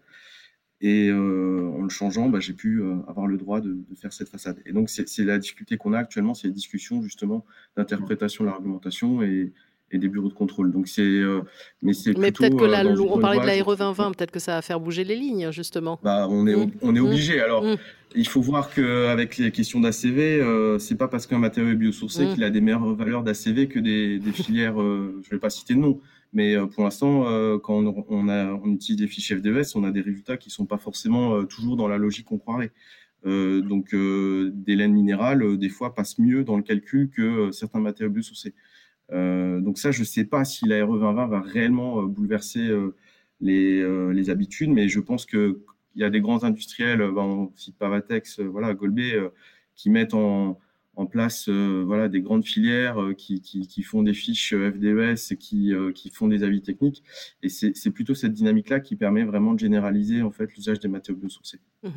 [0.80, 4.28] Et euh, en le changeant, bah, j'ai pu euh, avoir le droit de, faire cette
[4.28, 4.58] façade.
[4.64, 7.44] Et donc, c'est la difficulté qu'on a actuellement, c'est les discussions justement
[7.76, 9.52] d'interprétation de l'argumentation et,
[9.90, 10.72] et des bureaux de contrôle.
[10.72, 11.42] Donc c'est, euh,
[11.82, 14.62] mais c'est Mais peut-être que là, on parlait de la 2020, peut-être que ça va
[14.62, 15.98] faire bouger les lignes justement.
[16.02, 16.70] Bah, on est, mmh.
[16.82, 17.04] on est mmh.
[17.04, 17.40] obligé.
[17.40, 17.76] Alors, mmh.
[18.14, 22.26] il faut voir qu'avec les questions d'ACV, euh, c'est pas parce qu'un matériau est biosourcé
[22.34, 24.80] qu'il a des meilleures valeurs d'ACV que des, des filières.
[24.80, 26.00] Euh, je vais pas citer de nom,
[26.32, 27.24] mais euh, pour l'instant,
[27.60, 31.76] quand on, utilise des fichiers FDS, on a des résultats qui sont pas forcément toujours
[31.76, 32.72] dans la logique qu'on croirait.
[33.24, 38.54] donc, des laines minérales, des fois, passent mieux dans le calcul que certains matériaux biosourcés.
[39.12, 42.68] Euh, donc ça, je ne sais pas si la RE 2020 va réellement euh, bouleverser
[42.68, 42.94] euh,
[43.40, 45.56] les, les, habitudes, mais je pense qu'il
[45.94, 49.16] y a des grands industriels, ben, on cite Pavatex, voilà, Golbet,
[49.76, 50.58] qui mettent en,
[50.98, 55.36] en place euh, voilà, des grandes filières euh, qui, qui, font des fiches euh, FDES
[55.36, 57.04] qui, qui font des avis techniques.
[57.42, 61.20] Et c'est plutôt cette dynamique-là qui permet vraiment de généraliser en fait l'usage des matériaux
[61.20, 61.60] biosourcés.
[61.84, 61.90] Mmh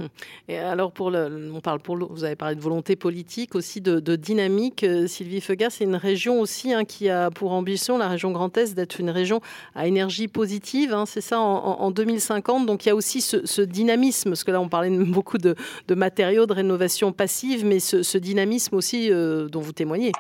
[0.48, 4.16] et alors, pour le, on parle pour vous avez parlé de volonté politique, aussi de,
[4.16, 4.86] dynamique.
[5.08, 8.76] Sylvie Feugas, c'est une région aussi hein, qui a pour ambition, la région Grand Est,
[8.76, 9.42] d'être une région
[9.74, 10.94] à énergie positive.
[10.94, 12.68] Hein, c'est ça en, 2050.
[12.68, 15.56] Donc il y a aussi ce, dynamisme, parce que là on parlait beaucoup de,
[15.90, 20.12] matériaux, de rénovation passive, mais ce dynamisme aussi euh, dont vous témoignez.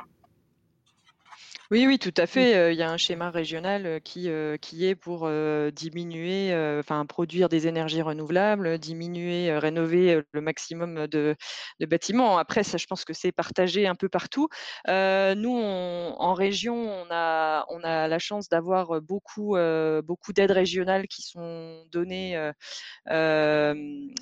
[1.72, 2.58] Oui, oui, tout à fait.
[2.58, 4.30] Euh, il y a un schéma régional euh, qui,
[4.60, 5.30] qui est pour
[5.72, 11.38] diminuer, enfin produire des énergies renouvelables, diminuer, rénover le maximum de,
[11.80, 12.38] bâtiments.
[12.38, 14.50] Après, ça, je pense que c'est partagé un peu partout.
[14.88, 19.56] nous, en région, on a, on a la chance d'avoir beaucoup,
[20.04, 22.52] beaucoup d'aides régionales qui sont données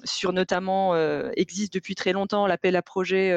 [0.03, 0.95] sur notamment,
[1.31, 3.33] existe depuis très longtemps l'appel à projet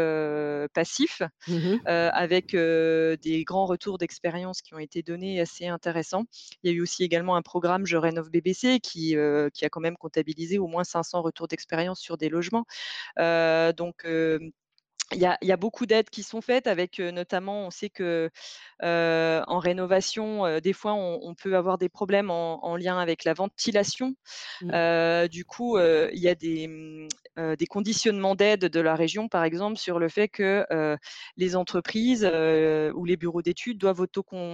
[0.74, 6.24] passif, mmh avec des grands retours d'expérience qui ont été donnés assez intéressants.
[6.62, 9.16] Il y a eu aussi également un programme Je rénove BBC qui,
[9.54, 12.66] qui a quand même comptabilisé au moins 500 retours d'expérience sur des logements.
[13.18, 14.04] donc,
[15.14, 18.30] il y, a, beaucoup d'aides qui sont faites avec notamment, on sait que
[18.80, 24.14] en rénovation, des fois, on, peut avoir des problèmes en, lien avec la ventilation.
[24.62, 25.28] Mmh.
[25.28, 29.78] du coup, il y a des, mmh, des conditionnements d'aide de la région, par exemple,
[29.78, 30.66] sur le fait que
[31.36, 34.06] les entreprises ou les bureaux d'études doivent,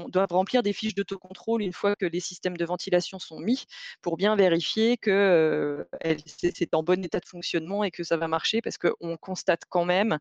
[0.09, 3.65] doivent remplir des fiches d'autocontrôle une fois que les systèmes de ventilation sont mis
[4.03, 5.87] pour bien vérifier que
[6.27, 9.85] c'est en bon état de fonctionnement et que ça va marcher parce qu'on constate quand
[9.85, 10.19] même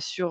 [0.00, 0.30] sur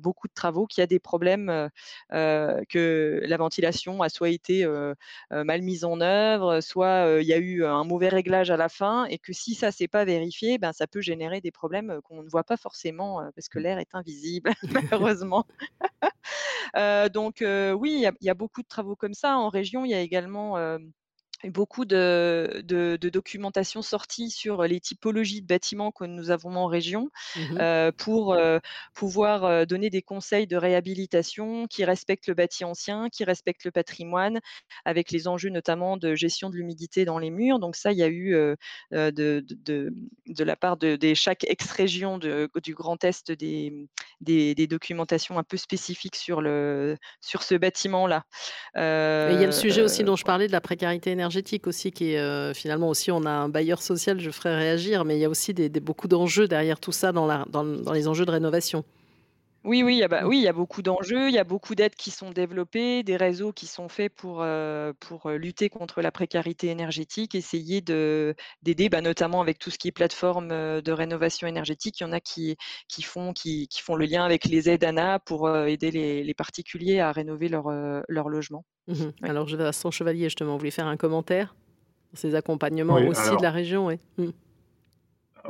[0.00, 1.68] beaucoup de travaux qu'il y a des problèmes,
[2.10, 4.66] que la ventilation a soit été
[5.30, 9.04] mal mise en œuvre, soit il y a eu un mauvais réglage à la fin,
[9.06, 12.28] et que si ça s'est pas vérifié, ben, ça peut générer des problèmes qu'on ne
[12.28, 14.52] voit pas forcément parce que l'air est invisible,
[14.90, 15.46] malheureusement.
[17.12, 19.36] donc oui, il y, y, a beaucoup de travaux comme ça.
[19.36, 20.56] En région, il y a également
[21.50, 27.10] beaucoup de, de, documentation sortie sur les typologies de bâtiments que nous avons en région
[27.36, 28.58] mmh euh, pour euh,
[28.94, 33.70] pouvoir euh, donner des conseils de réhabilitation qui respectent le bâti ancien, qui respectent le
[33.70, 34.40] patrimoine,
[34.84, 37.58] avec les enjeux notamment de gestion de l'humidité dans les murs.
[37.58, 38.32] Donc ça, il y a eu
[38.92, 39.92] de, de,
[40.26, 43.88] de, la part de, chaque ex-région du Grand Est des,
[44.20, 48.24] des, des, documentations un peu spécifiques sur, le, sur ce bâtiment-là.
[48.76, 51.92] il y a le sujet aussi dont je parlais de la précarité énergétique énergétique aussi,
[51.92, 55.20] qui est euh, finalement aussi, on a un bailleur social, je ferai réagir, mais il
[55.20, 58.30] y a aussi des, beaucoup d'enjeux derrière tout ça dans, la, dans, les enjeux de
[58.30, 58.84] rénovation.
[59.64, 61.44] Oui, oui, il y a, bah, oui, il y a beaucoup d'enjeux, il y a
[61.44, 65.68] beaucoup d'aides qui sont développées, des réseaux qui sont faits pour, euh, pour euh, lutter
[65.68, 70.92] contre la précarité énergétique, essayer d'aider, bah, notamment avec tout ce qui est plateforme de
[70.92, 72.00] rénovation énergétique.
[72.00, 72.56] Il y en a qui,
[72.88, 76.34] qui, font, qui, qui font le lien avec les aides ANA pour aider les, les,
[76.34, 77.70] particuliers à rénover leur,
[78.08, 78.64] leur logement.
[78.88, 80.52] Mmh Alors, je vais à son chevalier, justement.
[80.52, 81.54] Vous voulez faire un commentaire
[82.14, 83.98] sur ces accompagnements aussi de la région oui.
[84.18, 84.30] Mmh.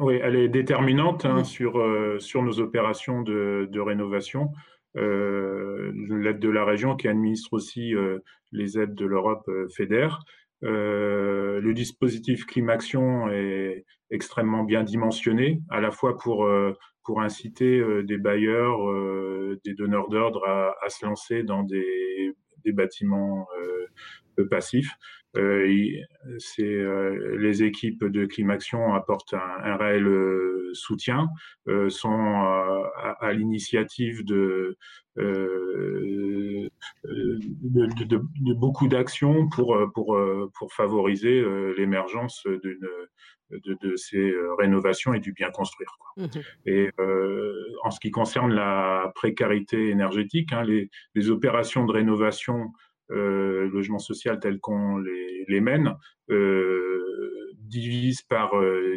[0.01, 4.53] Oui, elle est déterminante hein, sur, euh, sur nos opérations de, de rénovation.
[4.97, 8.19] Euh, l'aide de la région qui administre aussi euh,
[8.53, 10.21] les aides de l'Europe fédère.
[10.63, 16.47] le dispositif Climaction est extrêmement bien dimensionné, à la fois pour,
[17.05, 18.79] pour inciter des bailleurs,
[19.65, 23.47] des donneurs d'ordre à, à, se lancer dans des des bâtiments
[24.39, 24.93] euh, passifs.
[25.37, 25.89] Euh,
[26.39, 30.07] c'est euh, les équipes de Climaction apportent un, réel
[30.75, 31.29] soutien,
[31.89, 32.11] sont
[33.21, 34.77] à, l'initiative de,
[35.17, 36.71] de,
[38.55, 40.19] beaucoup d'actions pour, pour,
[40.55, 41.45] pour favoriser
[41.77, 42.89] l'émergence d'une
[43.51, 45.95] de, ces rénovations et du bien construire.
[46.17, 46.27] Mmh
[46.65, 46.91] et
[47.85, 53.99] en ce qui concerne la précarité énergétique, hein, les, les, opérations de rénovation euh, logement
[53.99, 55.95] social tel qu'on les, mène
[56.31, 57.01] euh,
[57.59, 58.53] divise par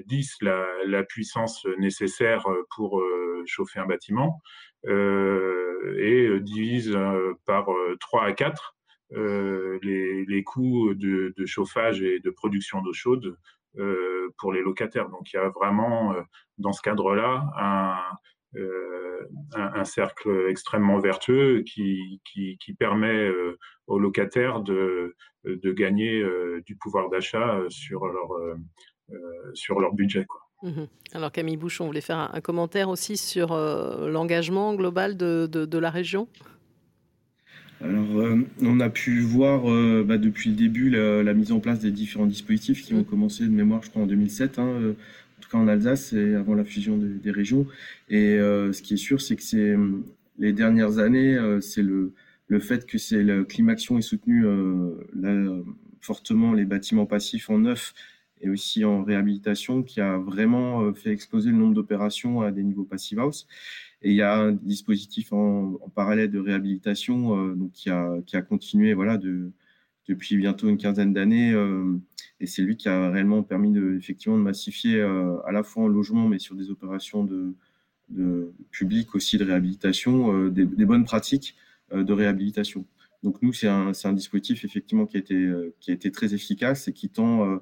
[0.06, 3.04] 10 la, la, puissance nécessaire pour
[3.46, 4.42] chauffer un bâtiment
[4.88, 6.98] et divise
[7.46, 7.68] par
[8.00, 8.76] 3 à 4
[9.12, 13.38] les, coûts de, de, chauffage et de production d'eau chaude
[13.78, 15.10] euh, pour les locataires.
[15.10, 16.22] Donc il y a vraiment euh,
[16.58, 17.98] dans ce cadre-là un,
[18.56, 23.30] euh, un, cercle extrêmement vertueux qui, qui, qui permet
[23.88, 25.16] aux locataires de,
[25.46, 26.24] de gagner
[26.66, 28.58] du pouvoir d'achat sur leur,
[29.54, 30.26] sur leur budget.
[30.26, 30.42] Quoi.
[30.64, 35.78] Mmh Alors Camille Bouchon, voulait faire un, commentaire aussi sur l'engagement global de, de, de,
[35.78, 36.28] la région?
[37.84, 41.80] Alors, euh, on a pu voir euh, bah, depuis le début la, mise en place
[41.80, 43.06] des différents dispositifs qui ont mm.
[43.06, 46.36] commencé de mémoire, je crois, en 2007, hein, euh, en tout cas en Alsace et
[46.36, 47.68] avant la fusion des, régions.
[48.10, 49.76] Et ce qui est sûr, c'est que c'est
[50.40, 52.14] les dernières années, c'est le,
[52.48, 54.46] le fait que c'est le Climaction est soutenu
[56.02, 57.94] fortement les bâtiments passifs en neuf
[58.42, 62.84] et aussi en réhabilitation qui a vraiment fait exploser le nombre d'opérations à des niveaux
[62.84, 63.48] passive house.
[64.06, 68.38] Et il y a un dispositif en, parallèle de réhabilitation euh, donc qui, a, qui
[68.38, 69.52] a continué voilà, de,
[70.08, 71.52] depuis bientôt une quinzaine d'années.
[71.54, 71.98] Euh,
[72.40, 75.84] et c'est lui qui a réellement permis de, effectivement, de massifier euh, à la fois
[75.84, 77.54] en logement, mais sur des opérations de,
[78.10, 81.56] de public aussi de réhabilitation, des, bonnes pratiques
[81.94, 82.86] de réhabilitation.
[83.24, 85.20] Donc nous, c'est un, dispositif effectivement qui a
[85.94, 87.60] été, très efficace et qui tend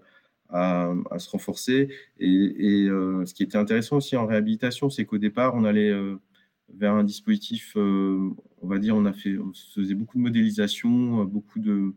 [0.49, 1.89] à, se renforcer.
[2.19, 5.93] Et, ce qui était intéressant aussi en réhabilitation, c'est qu'au départ, on allait
[6.69, 8.29] vers un dispositif, euh,
[8.61, 9.03] on va dire, on
[9.75, 11.93] faisait beaucoup de modélisation, euh, beaucoup de,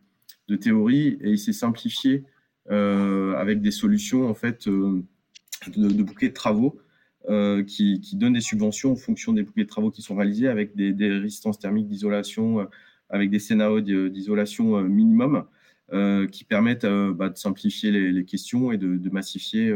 [0.48, 2.24] de théorie, et il s'est simplifié
[2.70, 5.02] euh, avec des solutions en fait de,
[5.76, 6.80] de bouquets de travaux
[7.66, 10.76] qui, qui, donnent des subventions en fonction des bouquets de travaux qui sont réalisés avec
[10.76, 12.68] des, des résistances thermiques d'isolation
[13.10, 15.44] avec des scénarios d'isolation minimum
[16.30, 19.74] qui permettent bah, de simplifier les, questions et de, massifier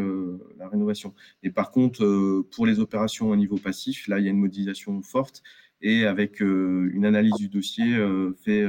[0.58, 1.12] la rénovation.
[1.42, 5.02] Et par contre, pour les opérations au niveau passif, là, il y a une modélisation
[5.02, 5.42] forte
[5.82, 7.96] et avec une analyse du dossier
[8.44, 8.64] fait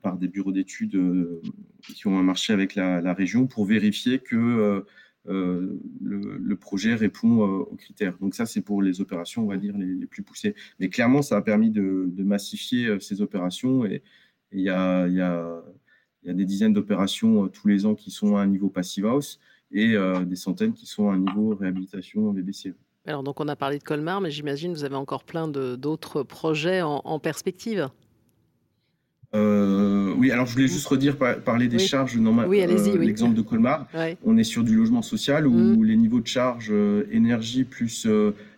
[0.00, 0.96] par des bureaux d'études
[1.82, 4.84] qui ont un marché avec la, région pour vérifier que
[5.28, 8.16] euh, le, projet répond euh, aux critères.
[8.20, 10.54] Donc ça, c'est pour les opérations, on va dire, les, plus poussées.
[10.80, 14.02] Mais clairement, ça a permis de, massifier euh, ces opérations et
[14.52, 15.06] il y a,
[16.24, 19.38] des dizaines d'opérations tous les ans qui sont à un niveau passive house
[19.70, 19.94] et
[20.24, 22.74] des centaines qui sont à un niveau réhabilitation BBC.
[23.06, 26.22] Alors donc on a parlé de Colmar, mais j'imagine que vous avez encore plein d'autres
[26.22, 27.90] projets en perspective.
[29.36, 32.16] Euh, oui, alors je voulais juste redire, parler des charges.
[32.48, 33.86] oui, euh, L'exemple de Colmar,
[34.24, 35.84] on est sur du logement social où mm.
[35.84, 38.06] les niveaux de charge euh, énergie plus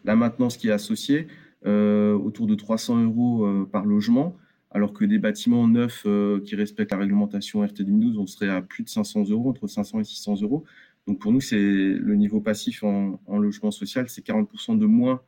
[0.05, 1.27] la maintenance qui est associée,
[1.65, 4.37] autour de 300 euros par logement,
[4.71, 6.07] alors que des bâtiments neufs
[6.45, 10.01] qui respectent la réglementation RT 2012, on serait à plus de 500 euros, entre 500
[10.01, 10.65] et 600 euros.
[11.07, 15.21] Donc pour nous, c'est le niveau passif en, en logement social, c'est 40% de moins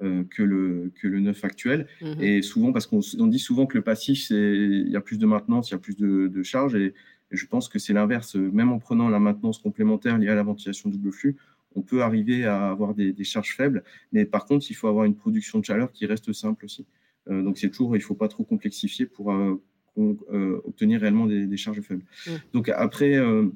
[0.00, 1.86] que, le, que le neuf actuel.
[2.00, 2.20] Mhm.
[2.20, 5.70] Et souvent, parce qu'on dit souvent que le passif, il y a plus de maintenance,
[5.70, 6.76] il y a plus de, de charges.
[6.76, 6.94] Et,
[7.30, 8.34] je pense que c'est l'inverse.
[8.36, 11.36] Même en prenant la maintenance complémentaire liée à la ventilation double flux,
[11.74, 13.84] on peut arriver à avoir des, charges faibles.
[14.12, 16.86] Mais par contre, il faut avoir une production de chaleur qui reste simple aussi.
[17.30, 19.62] Euh, donc c'est toujours, il ne faut pas trop complexifier pour euh,
[20.64, 22.04] obtenir réellement des, charges faibles.
[22.52, 23.52] Donc après, au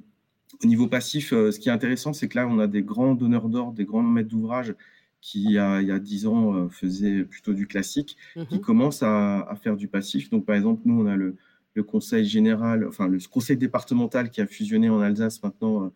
[0.64, 3.72] niveau passif, ce qui est intéressant, c'est que là, on a des grands donneurs d'ordre,
[3.72, 4.74] des grands maîtres d'ouvrage
[5.22, 8.60] qui, il y a dix ans, euh, faisait plutôt du classique, qui mhm.
[8.60, 10.28] commence à, faire du passif.
[10.28, 11.36] Donc, par exemple, nous, on a le,
[11.84, 15.90] conseil général, enfin, le conseil départemental qui a fusionné en Alsace maintenant, euh,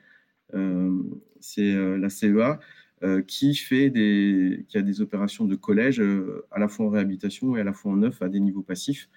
[0.54, 1.02] euh,
[1.40, 2.60] c'est la CEA,
[3.26, 6.02] qui fait des, qui a des opérations de collège
[6.50, 9.08] à la fois en réhabilitation et à la fois en neuf à des niveaux passifs.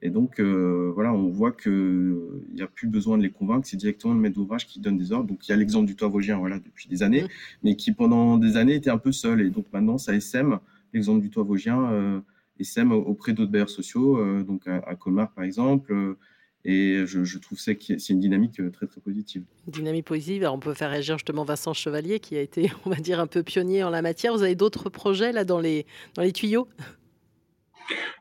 [0.00, 2.16] Et donc, euh, voilà, on voit qu'il
[2.54, 5.10] n'y a plus besoin de les convaincre, c'est directement le maître d'ouvrage qui donne des
[5.10, 5.26] ordres.
[5.26, 7.28] Donc, il y a l'exemple du toit vosgien, voilà, depuis des années, mmh.
[7.64, 9.40] mais qui pendant des années était un peu seul.
[9.40, 10.58] Et donc, maintenant, ça SM,
[10.92, 12.20] l'exemple du toit vosgien, euh,
[12.60, 15.92] SM auprès d'autres bailleurs sociaux, euh, donc à, Colmar, par exemple.
[15.92, 16.16] Euh,
[16.64, 19.42] et je, trouve que c'est une dynamique très, très positive.
[19.68, 20.42] Dynamique positive.
[20.42, 23.26] Alors, on peut faire réagir justement Vincent Chevalier, qui a été, on va dire, un
[23.26, 24.32] peu pionnier en la matière.
[24.32, 26.68] Vous avez d'autres projets là dans les, dans les tuyaux?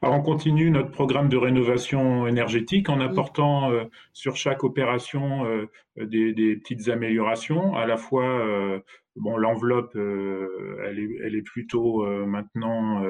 [0.01, 5.68] Alors on continue notre programme de rénovation énergétique en apportant euh, sur chaque opération euh,
[5.97, 7.76] des, petites améliorations.
[7.76, 8.80] À la fois, euh,
[9.15, 13.03] bon, l'enveloppe, elle est, elle, est, plutôt maintenant,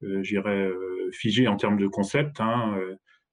[0.00, 0.70] j'irais,
[1.12, 2.74] figée en termes de concept, hein,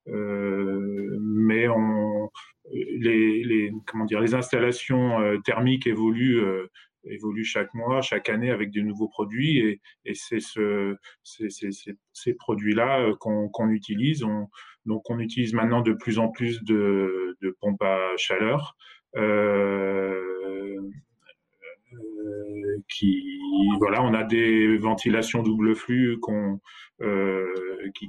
[0.05, 2.29] mais on,
[2.73, 6.43] les, les, comment dire, les installations thermiques évoluent
[7.05, 13.15] évolue chaque mois, chaque année avec de nouveaux produits et, c'est ce, ces produits-là euh,
[13.15, 14.23] qu'on utilise.
[14.23, 14.47] On,
[14.85, 18.75] donc on utilise maintenant de plus en plus de, pompes à chaleur.
[19.15, 20.79] Euh,
[21.93, 23.39] euh, qui
[23.79, 26.19] voilà, on a des ventilations double flux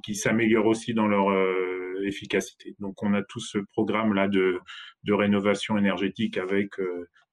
[0.02, 1.28] qui, s'améliorent aussi dans leur
[2.04, 2.74] efficacité.
[2.80, 4.60] Donc on a tout ce programme là de
[5.12, 6.72] rénovation énergétique avec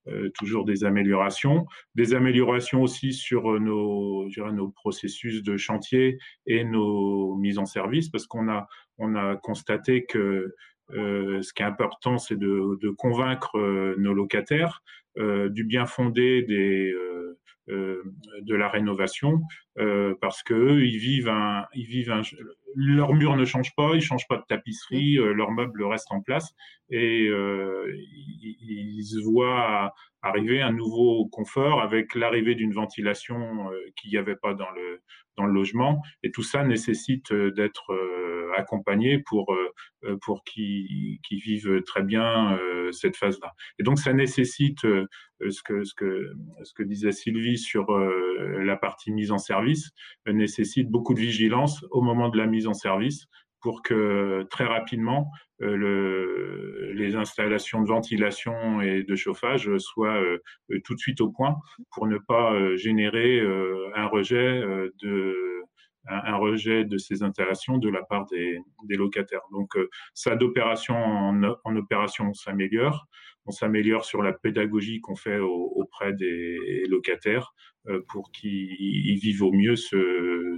[0.09, 6.63] euh, toujours des améliorations, des améliorations aussi sur euh, nos, nos processus de chantier et
[6.63, 10.53] nos mises en service, parce qu'on a, on a constaté que
[10.93, 13.59] euh, ce qui est important, c'est de, de, convaincre
[13.97, 14.81] nos locataires
[15.17, 16.93] du bien fondé des,
[17.67, 19.41] de la rénovation,
[20.21, 22.21] parce que ils vivent un, ils vivent un,
[22.79, 26.21] leur mur ne change pas, ils changent pas de tapisserie, euh, leurs meubles restent en
[26.21, 26.53] place
[26.91, 27.91] et euh,
[28.61, 34.35] ils, se voient arriver un nouveau confort avec l'arrivée d'une ventilation euh, qu'il n'y avait
[34.35, 35.01] pas dans le
[35.37, 37.95] dans le logement et tout ça nécessite d'être
[38.57, 39.55] accompagné pour
[40.21, 42.57] pour qu'ils vivent très bien
[42.91, 43.53] cette phase-là.
[43.77, 44.83] Et donc ça nécessite
[45.49, 46.31] ce que ce que
[46.63, 49.91] ce que disait Sylvie sur la partie mise en service
[50.25, 53.27] nécessite beaucoup de vigilance au moment de la mise en service
[53.61, 55.31] pour que très rapidement
[55.61, 60.39] euh, le, les installations de ventilation et de chauffage soient euh,
[60.83, 61.55] tout de suite au point
[61.91, 63.41] pour ne pas euh, générer
[63.95, 64.61] un rejet
[65.01, 65.35] de
[66.09, 69.41] un, rejet de ces installations de la part des, des locataires.
[69.51, 69.77] Donc
[70.13, 73.07] ça d'opération en, en opération s'améliore
[73.47, 77.53] on s'améliore sur la pédagogie qu'on fait auprès des locataires
[77.87, 80.57] euh, pour qu'ils vivent au mieux ce,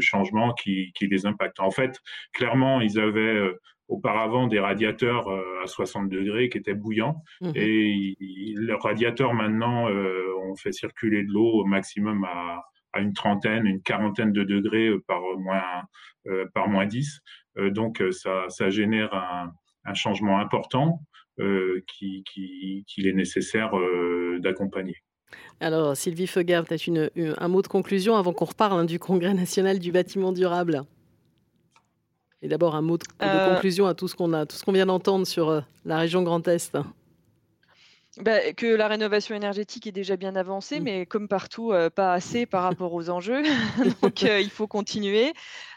[0.00, 1.60] changement qui, les impacte.
[1.60, 1.98] En fait,
[2.32, 3.58] clairement, ils avaient euh,
[3.88, 8.14] auparavant des radiateurs euh, à 60 degrés qui étaient bouillants mmh et
[8.56, 12.62] leurs radiateurs maintenant on fait circuler de l'eau au maximum à
[12.94, 15.62] à une trentaine, une quarantaine de degrés par moins,
[16.54, 17.20] par moins 10.
[17.70, 19.52] donc ça, ça génère un,
[19.88, 21.00] un changement important
[21.36, 23.70] qu'il qui, qui est nécessaire
[24.40, 24.96] d'accompagner.
[25.60, 29.78] Alors, Sylvie Feugard, peut-être un mot de conclusion avant qu'on reparle hein, du Congrès national
[29.78, 30.84] du bâtiment durable.
[32.42, 33.54] Et d'abord, un mot de, euh.
[33.54, 36.22] conclusion à tout ce qu'on a, tout ce qu'on vient d'entendre sur euh, la région
[36.22, 36.78] Grand Est.
[38.22, 40.82] Bah, que la rénovation énergétique est déjà bien avancée, mmh.
[40.82, 43.42] mais comme partout, euh, pas assez par rapport aux enjeux.
[44.02, 45.32] Donc, il faut continuer.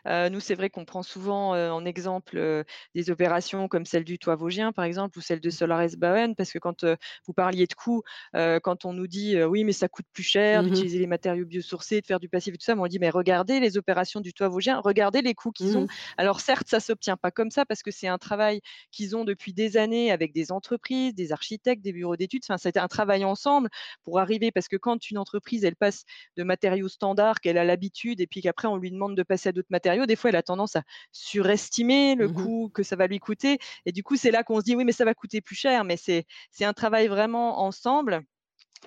[0.07, 2.63] Euh, nous, c'est vrai qu'on prend souvent euh, en exemple euh,
[2.95, 6.51] des opérations comme celle du toit vosgien, par exemple, ou celle de Solaris Bauen, parce
[6.51, 6.85] que quand
[7.25, 10.71] vous parliez de coûts, quand on nous dit oui, mais ça coûte plus cher mmh
[10.71, 13.59] d'utiliser les matériaux biosourcés, de faire du passif et tout ça, on dit mais regardez
[13.59, 15.87] les opérations du toit vosgien, regardez les coûts qu'ils ont.
[16.17, 18.61] Alors certes, ça s'obtient pas comme ça parce que c'est un travail
[18.91, 22.30] qu'ils ont depuis des années avec des entreprises, des architectes, des bureaux d'études.
[22.47, 23.69] Enfin, c'était un travail ensemble
[24.03, 26.03] pour arriver parce que quand une entreprise elle passe
[26.37, 29.51] de matériaux standards qu'elle a l'habitude et puis qu'après on lui demande de passer à
[29.51, 33.07] d'autres matériaux des fois, elle a tendance à surestimer le mmh coût que ça va
[33.07, 33.59] lui coûter.
[33.85, 35.83] Et du coup, c'est là qu'on se dit, oui, mais ça va coûter plus cher.
[35.83, 36.25] Mais c'est
[36.61, 38.21] un travail vraiment ensemble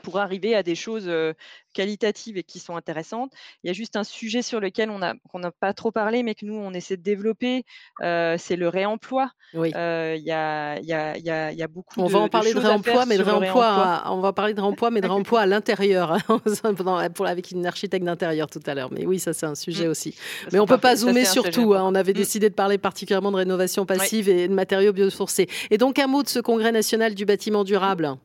[0.02, 1.10] pour arriver à des choses
[1.72, 3.32] qualitatives et qui sont intéressantes.
[3.62, 6.46] Il y a juste un sujet sur lequel on n'a pas trop parlé, mais que
[6.46, 7.64] nous, on essaie de développer,
[8.00, 9.30] c'est le réemploi.
[9.54, 13.06] Il y, a, y, a, y, a, beaucoup on de va en parler de, réemploi,
[13.06, 16.18] mais de réemploi, on va parler de réemploi, mais de réemploi à l'intérieur,
[17.14, 18.90] pour, avec une architecte d'intérieur tout à l'heure.
[18.92, 19.90] Mais oui, ça c'est un sujet mmh.
[19.90, 20.14] aussi.
[20.52, 21.74] mais on ne peut pas zoomer sur tout.
[21.74, 21.82] Hein.
[21.84, 22.16] On avait mmh.
[22.16, 25.48] décidé de parler particulièrement de rénovation passive et de matériaux biosourcés.
[25.70, 28.16] Et donc un mot de ce congrès national du bâtiment durable.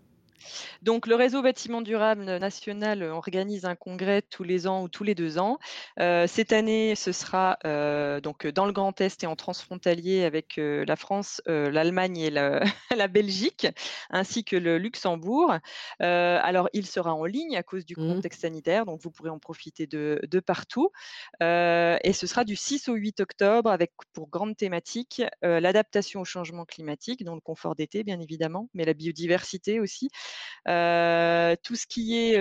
[0.81, 5.03] Donc, le réseau bâtiment durable national euh, organise un congrès tous les ans ou tous
[5.03, 5.59] les deux ans.
[5.99, 10.55] Euh, cette année, ce sera euh, donc dans le Grand Est et en transfrontalier avec
[10.57, 12.29] la France, l'Allemagne et
[12.95, 13.67] la, Belgique,
[14.09, 15.53] ainsi que le Luxembourg.
[15.99, 18.13] alors, il sera en ligne à cause du mmh.
[18.13, 20.91] contexte sanitaire, donc vous pourrez en profiter de, partout.
[21.41, 26.65] et ce sera du 6 au 8 octobre avec pour grande thématique l'adaptation au changement
[26.65, 30.09] climatique, dont le confort d'été, bien évidemment, mais la biodiversité aussi.
[30.67, 32.37] Euh, tout ce qui est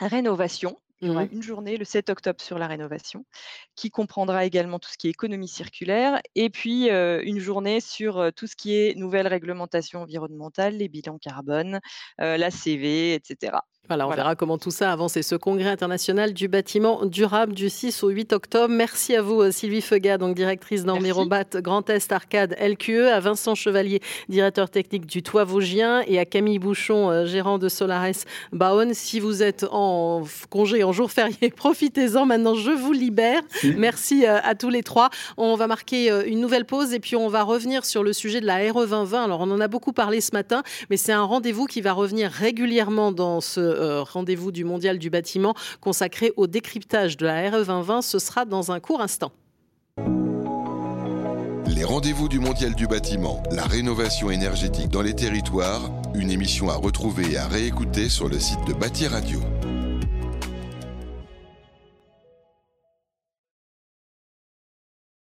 [0.00, 3.26] rénovation, il y aura mmh une journée le 7 octobre sur la rénovation,
[3.74, 8.46] qui comprendra également tout ce qui est économie circulaire, et puis une journée sur tout
[8.46, 11.80] ce qui est nouvelle réglementation environnementale, les bilans carbone,
[12.18, 13.58] la CV, etc.
[13.88, 15.18] Voilà, on verra comment tout ça avance.
[15.18, 18.72] Et ce congrès international du bâtiment durable du 6 au 8 octobre.
[18.72, 23.54] Merci à vous, euh, Sylvie Feugat, donc directrice d'Envirobat Grand Est Arcade LQE, à Vincent
[23.54, 28.92] Chevalier, directeur technique du Toit Vosgien, et à Camille Bouchon, euh, gérant de Solares Baon.
[28.94, 32.24] Si vous êtes en congé, en jour férié, profitez-en.
[32.24, 33.42] Maintenant, je vous libère.
[33.76, 35.10] Merci euh, à tous les trois.
[35.36, 38.46] On va marquer une nouvelle pause et puis on va revenir sur le sujet de
[38.46, 39.24] la RE 2020.
[39.24, 42.30] Alors, on en a beaucoup parlé ce matin, mais c'est un rendez-vous qui va revenir
[42.30, 47.64] régulièrement dans ce euh, rendez-vous du Mondial du bâtiment consacré au décryptage de la RE
[47.64, 48.02] 2020.
[48.02, 49.32] Ce sera dans un court instant.
[51.66, 56.76] Les rendez-vous du Mondial du bâtiment, la rénovation énergétique dans les territoires, une émission à
[56.76, 59.40] retrouver et à réécouter sur le site de Bâti Radio.